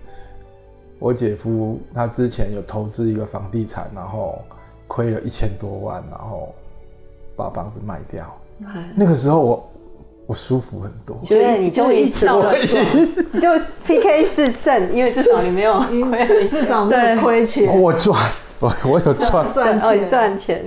[0.98, 4.42] 我姐夫他之前有投资一个房地产，然后
[4.86, 6.52] 亏了一千多万，然后
[7.36, 8.24] 把房子卖掉。
[8.96, 9.70] 那个时候我
[10.26, 12.52] 我舒服很多，觉得你终于找了，
[13.32, 13.48] 你就
[13.86, 17.80] PK 是胜，因为至少你没有亏，你至少没有亏钱。
[17.80, 18.20] 我赚，
[18.58, 20.64] 我我有赚 赚钱赚钱。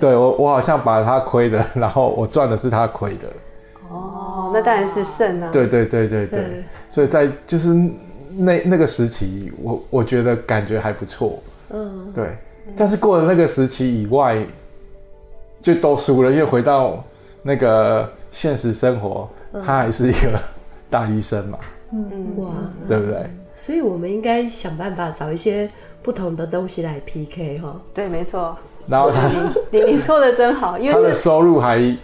[0.00, 3.28] 对，我我好像把他亏的，然后我赚的是他亏的。
[3.90, 5.50] 哦，那当然是胜啊！
[5.52, 7.68] 对对对对对，所以在就是。
[8.38, 12.36] 那那个时期，我我觉得感觉还不错，嗯，对。
[12.76, 14.44] 但是过了那个时期以外，
[15.62, 17.02] 就都输了，因为回到
[17.42, 19.28] 那个现实生活，
[19.64, 20.38] 他还是一个
[20.90, 21.58] 大医生嘛，
[21.92, 22.50] 嗯哇，
[22.86, 23.28] 对不对？
[23.54, 25.68] 所以我们应该想办法找一些
[26.02, 27.74] 不同的东西来 PK 哈。
[27.92, 28.56] 对，没错。
[28.86, 29.28] 然后他，
[29.70, 31.96] 你你说的真好，因为他的收入还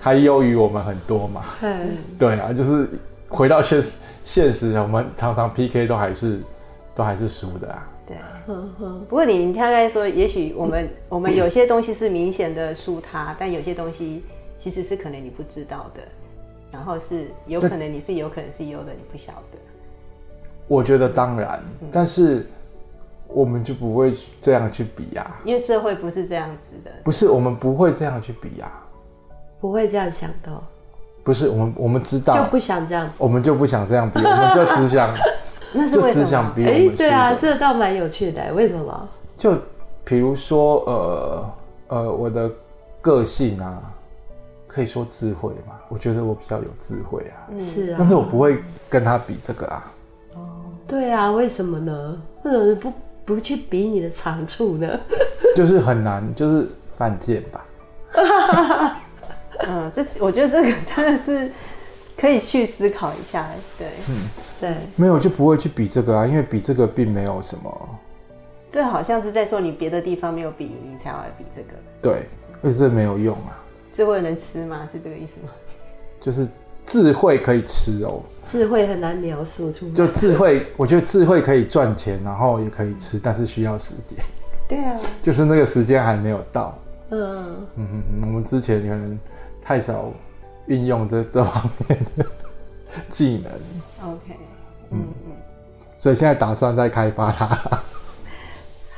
[0.00, 1.42] 还优于我们很多嘛。
[1.62, 2.88] 嗯，对啊，就是
[3.36, 3.96] 回到现实。
[4.24, 6.40] 现实，我们常常 PK 都还是
[6.96, 7.88] 都还是输的啊。
[8.08, 8.16] 对，
[9.08, 14.24] 不过你你大概说，也许我们 我们有些东西是明显的输他，但有些东西
[14.58, 16.00] 其实是可能你不知道的，
[16.72, 19.58] 然后是有可能你是有可能是优的，你不晓得。
[20.66, 21.62] 我觉得当然，
[21.92, 22.48] 但是
[23.28, 26.90] 我们就不会这样去比啊，因为社会不是这样子的。
[27.04, 28.84] 不是，我们不会这样去比啊，
[29.60, 30.64] 不会这样想到。
[31.26, 35.12] 不是我们，我们知道就不想这样，我们就不想这样比，我们就只想，
[35.74, 36.20] 那是为什么？
[36.20, 39.08] 就只想比哎，对啊，这倒蛮有趣的，为什么？
[39.36, 39.58] 就
[40.04, 41.50] 比如说，呃
[41.88, 42.48] 呃，我的
[43.00, 43.82] 个性啊，
[44.68, 49.84] 可以说智慧嘛，我觉得我比较有智慧啊，是啊，但是我不会跟他比这个啊。
[50.34, 50.38] 哦，
[50.86, 52.16] 对啊，为什么呢？
[52.44, 52.92] 为什么不
[53.24, 54.88] 不去比你的长处呢？
[55.56, 57.66] 就是很难，就是犯贱吧。
[59.60, 61.50] 嗯，这我觉得这个真的是
[62.16, 63.48] 可以去思考一下，
[63.78, 64.28] 对，嗯，
[64.60, 67.88] 对，没有就不会去比这个啊，因为比这个并没有什么，
[68.70, 71.68] 这好像是在说你别的地方没有比，你才要来比这个。
[72.02, 72.26] 对，
[72.62, 73.62] 而且这没有用啊。
[73.92, 74.86] 智慧能吃吗？
[74.92, 75.50] 是这个意思吗？
[76.20, 76.46] 就是
[76.84, 78.20] 智慧可以吃哦。
[78.46, 79.92] 智慧很难描述出来。
[79.92, 84.18] 就智慧，我觉得智慧可以赚钱，然后也可以吃，但是需要时间。
[84.68, 84.96] 对啊。
[85.22, 86.78] 就是那个时间还没有到。
[87.10, 87.20] 嗯
[87.76, 89.18] 嗯嗯嗯，我们之前可能
[89.66, 90.12] 太少
[90.66, 92.24] 运用这这方面的
[93.10, 94.12] 技能。
[94.12, 94.36] OK。
[94.90, 95.32] 嗯嗯。
[95.98, 97.46] 所以现在打算再开发它。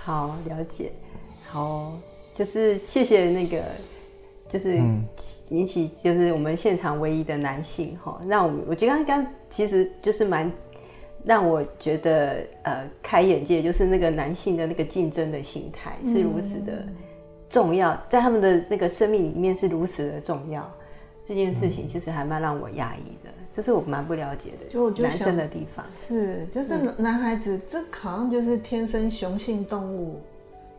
[0.05, 0.93] 好，了解。
[1.47, 1.95] 好，
[2.35, 3.63] 就是谢谢那个，
[4.47, 4.77] 就是
[5.49, 10.53] 引起就是我们现场唯一的男性哈，让我我觉得刚刚其实就是蛮
[11.25, 16.85] 让我觉得呃开眼界，就是那个男性的那个竞争的心态是如此的
[17.49, 20.69] 重要，在他们的那个生命里面是如此的重要。
[21.27, 23.31] 这件事情其实还蛮让我压抑的。
[23.55, 30.21] 这是我蛮不了解的，就我就男生的地方是，就是男孩子、嗯、这好像就是天生雄性动物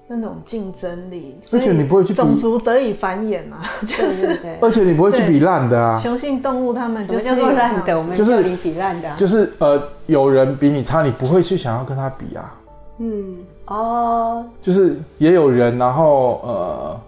[0.07, 5.99] 那种竞争力，而且你不会去种族得以繁衍嘛，就是， 而且你不会去比烂的啊。
[5.99, 12.55] 雄性动物他们就是叫做烂的，我们就是比比烂的、啊，就是呃，有人比你差，你不会去想要跟他比啊。
[12.97, 13.37] 嗯，
[13.69, 16.99] 哦，就是也有人，然后呃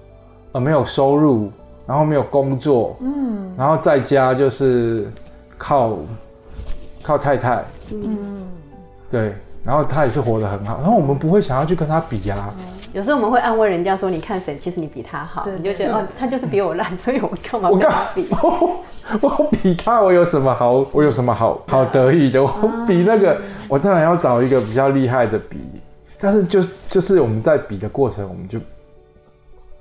[0.54, 1.52] 呃没有收入，
[1.86, 5.12] 然后没有工作，嗯，然后在家就是。
[5.64, 5.96] 靠，
[7.04, 8.48] 靠太太，嗯，
[9.12, 12.66] 对，然后他也是活得很好，然后我们不会想要去跟他比呀、啊嗯。
[12.94, 15.44] 有时候我们会安慰人家说：“你看谁，其实你比他好。
[15.44, 18.28] 对”你就觉得哦，他就是比我烂，所以我干嘛跟他比？
[18.42, 18.82] 我，
[19.22, 20.84] 我比他，我有什么好？
[20.92, 22.42] 我有什么好好得意的？
[22.42, 22.52] 我
[22.88, 25.60] 比那个，我当然要找一个比较厉害的比。
[26.22, 28.60] 但是就就是我们在比的过程，我们就。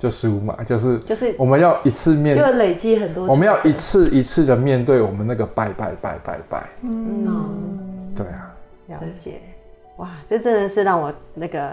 [0.01, 3.27] 就输嘛，就是就是我们要一次面，就累积很多。
[3.27, 6.67] 我们要一次一次的面对我们那个拜拜拜拜拜。
[6.81, 9.43] 嗯，对啊，了解。
[9.99, 11.73] 哇，这真的是让我那个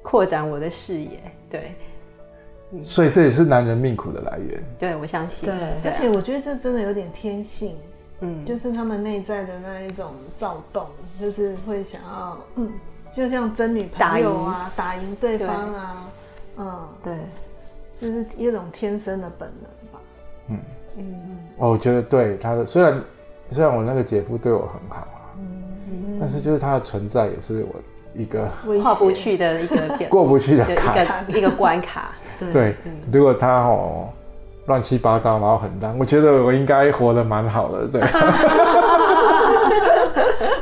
[0.00, 1.20] 扩展我的视野。
[1.50, 1.74] 对，
[2.80, 4.64] 所以这也是男人命苦的来源。
[4.78, 5.50] 对，我相信。
[5.50, 5.54] 对，
[5.84, 7.76] 而且我觉得这真的有点天性。
[8.20, 10.86] 嗯，就是他们内在的那一种躁动，
[11.20, 12.72] 就是会想要，嗯，
[13.12, 15.16] 就像争女朋友啊，打赢。
[15.16, 16.04] 对方啊。
[16.56, 17.16] 嗯，对，
[18.00, 20.00] 就是一种天生的本能吧。
[20.48, 20.58] 嗯。
[20.96, 23.00] 嗯哦，我觉得对他的，虽然
[23.50, 27.80] 虽然我那个姐夫对我很好啊，嗯，但是就是他的存在也是我
[28.14, 28.48] 一个
[28.82, 32.10] 跨不去的一个过不去的坎，一个关卡。
[32.50, 32.74] 对，
[33.12, 34.08] 如果他哦
[34.68, 37.88] 乱七八糟，然后很烂，我觉得我应该活得蛮好的。
[37.88, 38.00] 对，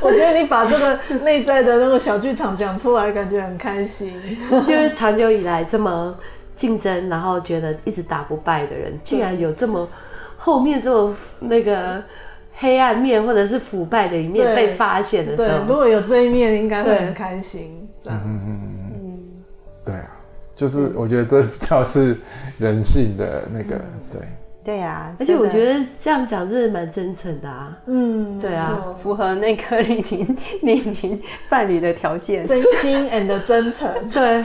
[0.01, 4.15] 我觉得你把这个内在的那个小剧场讲出来，感觉很开心。
[4.67, 6.15] 就是长久以来这么
[6.55, 9.87] 竞争，然后觉得一直打不败的人，竟然有这么
[10.37, 12.03] 后面这么那个
[12.59, 17.87] 黑暗面或者是腐败的一面被发现的时候，对，如果有这一面，应该会很开心。
[18.07, 18.61] 嗯嗯嗯
[18.95, 19.19] 嗯，
[19.85, 20.16] 对啊，
[20.57, 22.17] 就是我觉得这叫是
[22.59, 23.77] 人性的那个
[24.11, 24.21] 对。
[24.65, 27.79] 对呀，而且我觉得这样讲真的蛮真诚的啊。
[27.87, 33.89] 嗯，对啊，符合那个李宁李宁伴侣的条件，真心 and 真诚。
[34.11, 34.45] 对，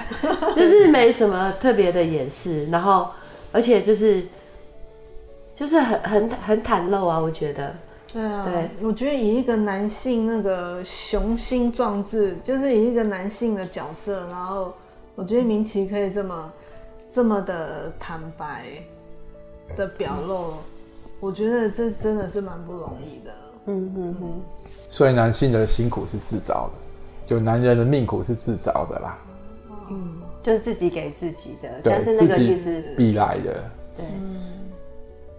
[0.55, 3.07] 就是没什么特别的掩饰，然后
[3.51, 4.21] 而且就是
[5.55, 7.73] 就是很很很袒露啊，我觉得。
[8.13, 14.71] 对啊，对，我觉得以一个男性那个雄心壮志，就是以一个男性的角色，然后
[15.15, 16.53] 我觉得明奇可以这么
[17.13, 18.65] 这么的坦白。
[19.77, 20.55] 的表露，
[21.21, 23.33] 我觉得这真的是蛮不容易的。
[23.67, 24.41] 嗯嗯嗯。
[24.89, 29.17] 所以男性的辛苦是自找的，就男人的命苦是自找的啦。
[29.89, 33.53] 嗯，就是自己给自己的，但是那个其实必来的。
[33.95, 34.05] 对。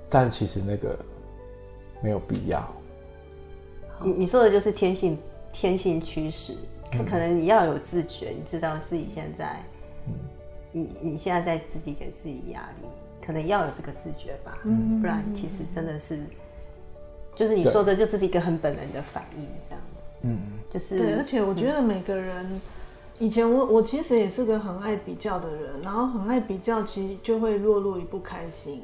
[0.08, 0.96] 但其实那个
[2.00, 2.66] 没有必要。
[4.02, 5.18] 你你说的就是天性，
[5.52, 6.54] 天性驱使，
[6.92, 9.60] 可可能你要有自觉，你知道自己现在，
[10.72, 12.88] 你你现在在自己给自己压力。
[13.24, 16.18] 可能要有这个自觉吧，嗯，不然其实真的是，
[17.36, 22.60] 就是你说的，就是一个很本能的反应，这样子，嗯，就是对，而且我觉得每个人，
[23.20, 28.82] 以前我我其实也是个很爱比较的人，然后很爱比较，其实就会落入一不开心，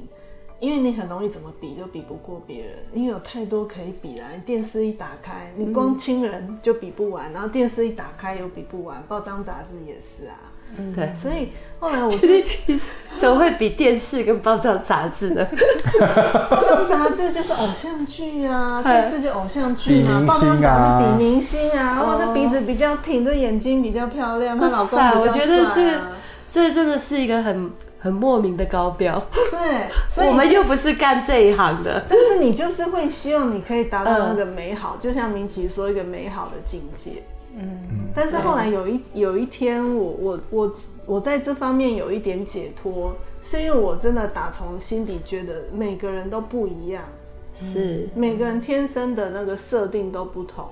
[0.60, 4.26] 因为你很容易怎么比都比不过别人，因为有太多可以比了。
[4.44, 10.34] 电视一打开，你光亲人就比不完，然后电视一打开又比不完，报章杂志也是啊。
[10.76, 11.48] 嗯，对，所以
[11.78, 12.44] 后来我觉得
[13.18, 15.46] 怎么会比电视跟报章杂志呢？
[16.50, 25.20] 报章杂志就是偶像剧啊，电视就偶像剧嘛，报章杂志比明星啊，哇，那鼻子比较挺，这眼睛比较漂亮，她老公比较帅。
[25.20, 26.00] 我觉得这个
[26.50, 29.22] 这真的是一个很很莫名的高标。
[29.50, 37.22] 对，所以我们又不是干这一行的，但是你就是会希望你可以达到那个美好，就像明奇说一个美好的境界。
[37.60, 37.80] 嗯，
[38.14, 40.74] 但是后来有一有一天我，我我我
[41.06, 47.02] 我在这方面有一点解脱，是因为我真的打从心底觉得每个人都不一样，
[47.72, 48.08] 是。
[48.14, 50.66] 每个人天生的那个设定都不同，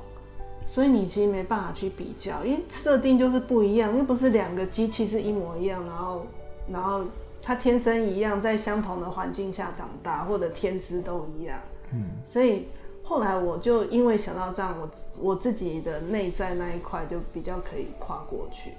[0.65, 6.25] 所以你其实没办法去比较，因为设定就是不一样，又不是两个机器是一模一样，然后
[6.73, 7.05] 然后
[7.43, 11.59] 他天生一样，在相同的环境下长大，或者天资都一样，
[11.93, 12.67] 嗯，所以。
[13.09, 14.91] 后来我就因为想到这样，我
[15.29, 18.71] 我自己的内在那一块就比较可以跨过去，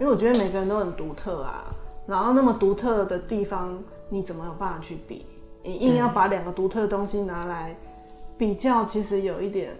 [0.00, 1.66] 因为我觉得每个人都很独特啊，
[2.06, 3.78] 然后那么独特的地方，
[4.08, 5.26] 你怎么有办法去比？
[5.62, 7.76] 你硬要把两个独特的东西拿来
[8.38, 9.76] 比较，其实有一点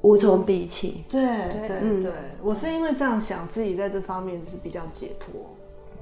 [0.00, 1.04] 无从比起。
[1.10, 1.22] 对
[1.68, 2.12] 对对，
[2.42, 5.34] 我是因为这样想，自己在这方面是比较解脱。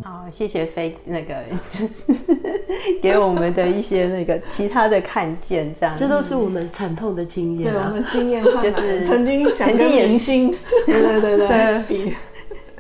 [0.02, 1.34] 好，谢谢飞那个，
[1.70, 2.12] 就是
[3.02, 10.54] 给我们的一些那个其他的看见，这样，这都是我们惨痛的经验、啊，对，我们经验 就是曾经想跟明星，
[10.86, 12.12] 对对对对，比。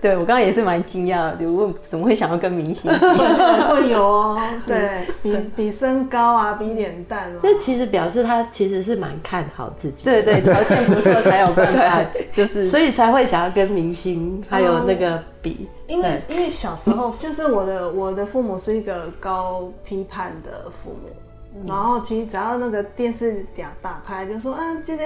[0.00, 2.98] 对，我刚刚也是蛮惊讶的，就问怎么会想要跟明星比？
[2.98, 7.40] 会有哦，对比比身高啊，比脸蛋哦。
[7.42, 12.02] 那其实表示他其实是蛮看好自己，对对，条件不错才有办法，
[12.32, 15.68] 就是所以才会想要跟明星还有那个比。
[15.90, 25.04] 因为因为小时候 就是我的我的父母是一个高批判的父母，然后其实只要那个电视点打开就说啊，这个。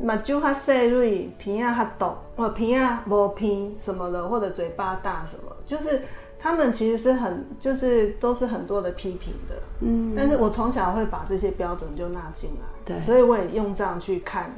[0.00, 6.00] 目睭较细锐，鼻啊较大，或鼻啊无鼻什么的，或者嘴巴大什么，就是
[6.40, 9.54] 他们其实是很，就是都是很多的批评的。
[9.80, 14.52] 嗯，但是我从小会把这些标准就纳进来，对，所以我也用这样去看，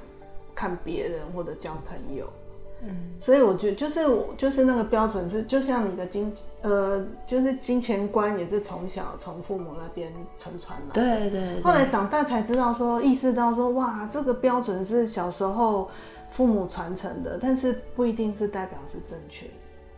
[0.55, 2.25] 看别人或者交朋友。
[2.87, 6.31] 嗯，所以我觉得就是我就是那个标准是，就像你的金
[6.61, 10.93] 呃，就是金钱观也是从小从父母那边承传来。
[10.93, 11.63] 对，对对。
[11.63, 15.89] 后来长大才知道说，意识到说，哇，这个标准是小时候
[16.31, 19.47] 父母传承的，但是不一定是代表是正确。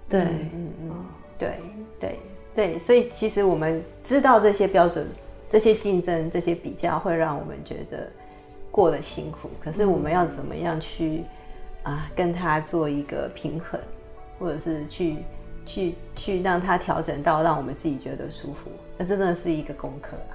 [0.09, 1.05] 对，嗯嗯嗯，
[1.37, 1.61] 对
[1.99, 2.21] 对
[2.55, 5.05] 对，所以其实我们知道这些标准、
[5.51, 8.09] 这些竞争、这些比较，会让我们觉得
[8.71, 9.51] 过得辛苦。
[9.61, 11.25] 可是我们要怎么样去？
[11.87, 13.81] 啊，跟他做一个平衡，
[14.41, 15.17] 或者是去
[15.65, 20.35] 去去让他调整到让我们自己觉得舒服，那真的是一个功课啊。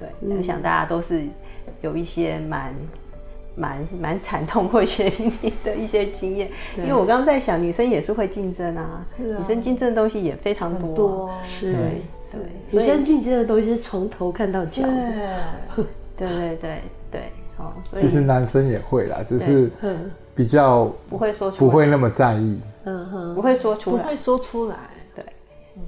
[0.00, 1.24] 对，我想大家都是
[1.82, 2.74] 有一些蛮
[3.54, 6.48] 蛮蛮惨痛或血淋淋的一些经验。
[6.78, 12.02] 因为我刚刚在想，女生也是会竞争啊，是啊，女生竞争的东西也非常多，多是，对，
[12.70, 14.82] 女生竞争的东西是从头看到脚，
[16.16, 17.22] 对对对对，
[17.58, 19.70] 好，其实男生也会啦，只是。
[20.38, 24.76] 比较不会说出来，不会那么在意，嗯哼，不会说出来，不会说出来，
[25.12, 25.24] 对，
[25.76, 25.82] 嗯，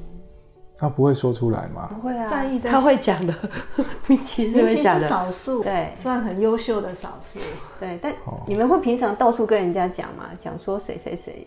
[0.76, 1.88] 他不会说出来吗？
[1.94, 3.32] 不会啊，在意，他会讲的，
[4.08, 7.38] 明其实会讲的，少数，对，算很优秀的少数，
[7.78, 8.12] 对，但
[8.44, 10.24] 你们会平常到处跟人家讲吗？
[10.40, 11.46] 讲说谁谁谁，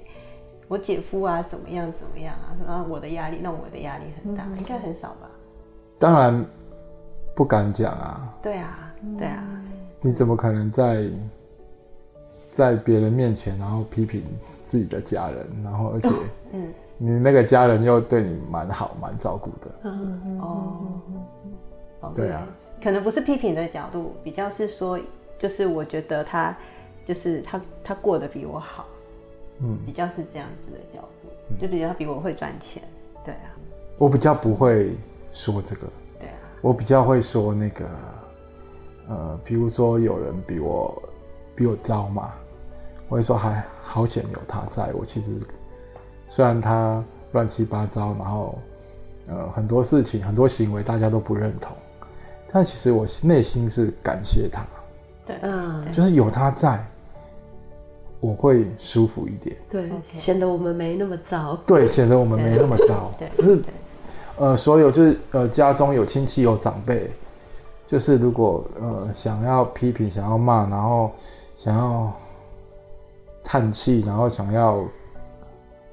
[0.69, 5.29] 我姐夫啊，怎么样怎么样啊，什么我的压力，那我的压力很大，应该很少吧？
[5.99, 6.45] 当然
[7.35, 9.43] 不敢讲啊，对啊，对啊，
[9.99, 11.05] 你怎么可能在？
[12.53, 14.21] 在别人面前，然后批评
[14.63, 16.09] 自己的家人，然后而且，
[16.51, 21.01] 嗯，你那个家人又对你蛮好、蛮照顾的，嗯哦，
[22.15, 22.47] 对啊，
[22.83, 24.99] 可能不是批评的角度，比较是说，
[25.39, 26.55] 就是我觉得他，
[27.03, 28.85] 就是他，他过得比我好，
[29.59, 31.29] 嗯，比较是这样子的角度，
[31.59, 32.83] 就比较他比我会赚钱，
[33.25, 33.49] 对啊，
[33.97, 34.91] 我比较不会
[35.31, 35.87] 说这个，
[36.19, 37.85] 对啊，我比较会说那个，
[39.09, 41.01] 呃，比如说有人比我
[41.55, 42.31] 比我糟嘛。
[43.13, 45.33] 我会说还好险有他在我，其实
[46.27, 47.03] 虽然他
[47.33, 48.57] 乱七八糟，然后
[49.27, 51.77] 呃很多事情很多行为大家都不认同，
[52.51, 54.65] 但其实我内心是感谢他。
[55.27, 56.83] 对，嗯，就是有他在，
[58.19, 59.55] 我会舒服一点。
[59.69, 61.55] 对，显得我们没那么糟。
[61.67, 63.11] 对，显得我们没那么糟。
[63.19, 63.61] 对，就是
[64.39, 67.11] 呃，所有就是呃，家中有亲戚有长辈，
[67.85, 71.11] 就是如果呃想要批评、想要骂，然后
[71.55, 72.11] 想要。
[73.43, 74.83] 叹气，然后想要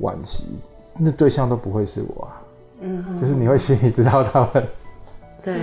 [0.00, 0.44] 惋惜，
[0.96, 2.42] 那对象都不会是我啊。
[2.80, 4.66] 嗯哼，就是你会心里知道他们。
[5.42, 5.54] 对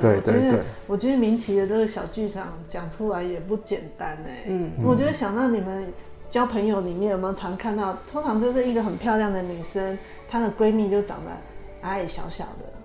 [0.00, 4.42] 对对对，我觉得明奇的这个小剧场讲出来也不简单哎。
[4.46, 5.86] 嗯，我觉得想到你们
[6.28, 9.96] 交朋友里面有没有常看到，通常就是一个很漂亮的女生，
[10.28, 11.30] 她的闺蜜就长得
[11.82, 12.79] 矮矮小小的。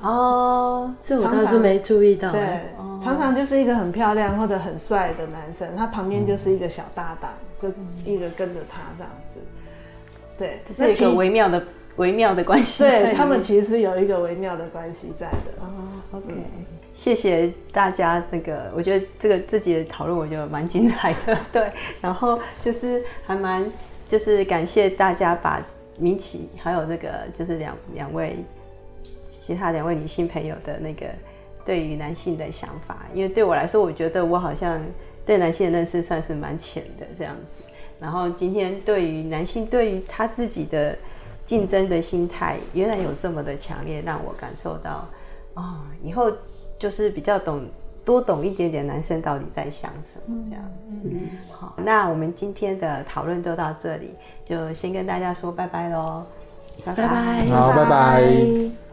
[0.00, 2.30] 哦，这我倒是没注意到。
[2.32, 2.70] 对，
[3.02, 7.68] 常常就是一个很漂亮或者很帅的男生，他旁边就是一个小搭档，就
[8.04, 9.40] 一个跟着他这样子。
[10.38, 11.62] 对，这是一个微妙的
[11.96, 12.82] 微妙的关系。
[12.82, 15.60] 对，他们其实是有一个微妙的关系在的。
[15.60, 15.66] 哦
[16.12, 16.44] ，OK，嗯，
[16.94, 18.22] 谢谢大家。
[18.30, 21.36] 那个，我觉得这个自己的讨论，我觉得蛮精彩的。
[21.52, 21.70] 对，
[22.00, 23.64] 然后就是还蛮，
[24.06, 25.60] 就是感谢大家把
[25.96, 28.36] 明启还有那个就是两两位
[29.48, 31.06] 其他两位女性朋友的那个
[31.64, 34.78] 对于男性的想法，因为对我来说，我觉得我好像
[35.24, 37.64] 对男性的认识算是蛮浅的这样子。
[37.98, 40.94] 然后今天对于男性对于他自己的
[41.46, 45.08] 竞争的心态，原来有这么的强烈，让我感受到，
[45.54, 46.30] 哦，以后
[46.78, 47.66] 就是比较懂，
[48.04, 51.08] 多懂一点点男生到底在想什么这样子。
[51.10, 54.10] 嗯、好，那我们今天的讨论就到这里，
[54.44, 56.22] 就先跟大家说拜拜喽，
[56.84, 58.87] 拜拜，好，拜拜。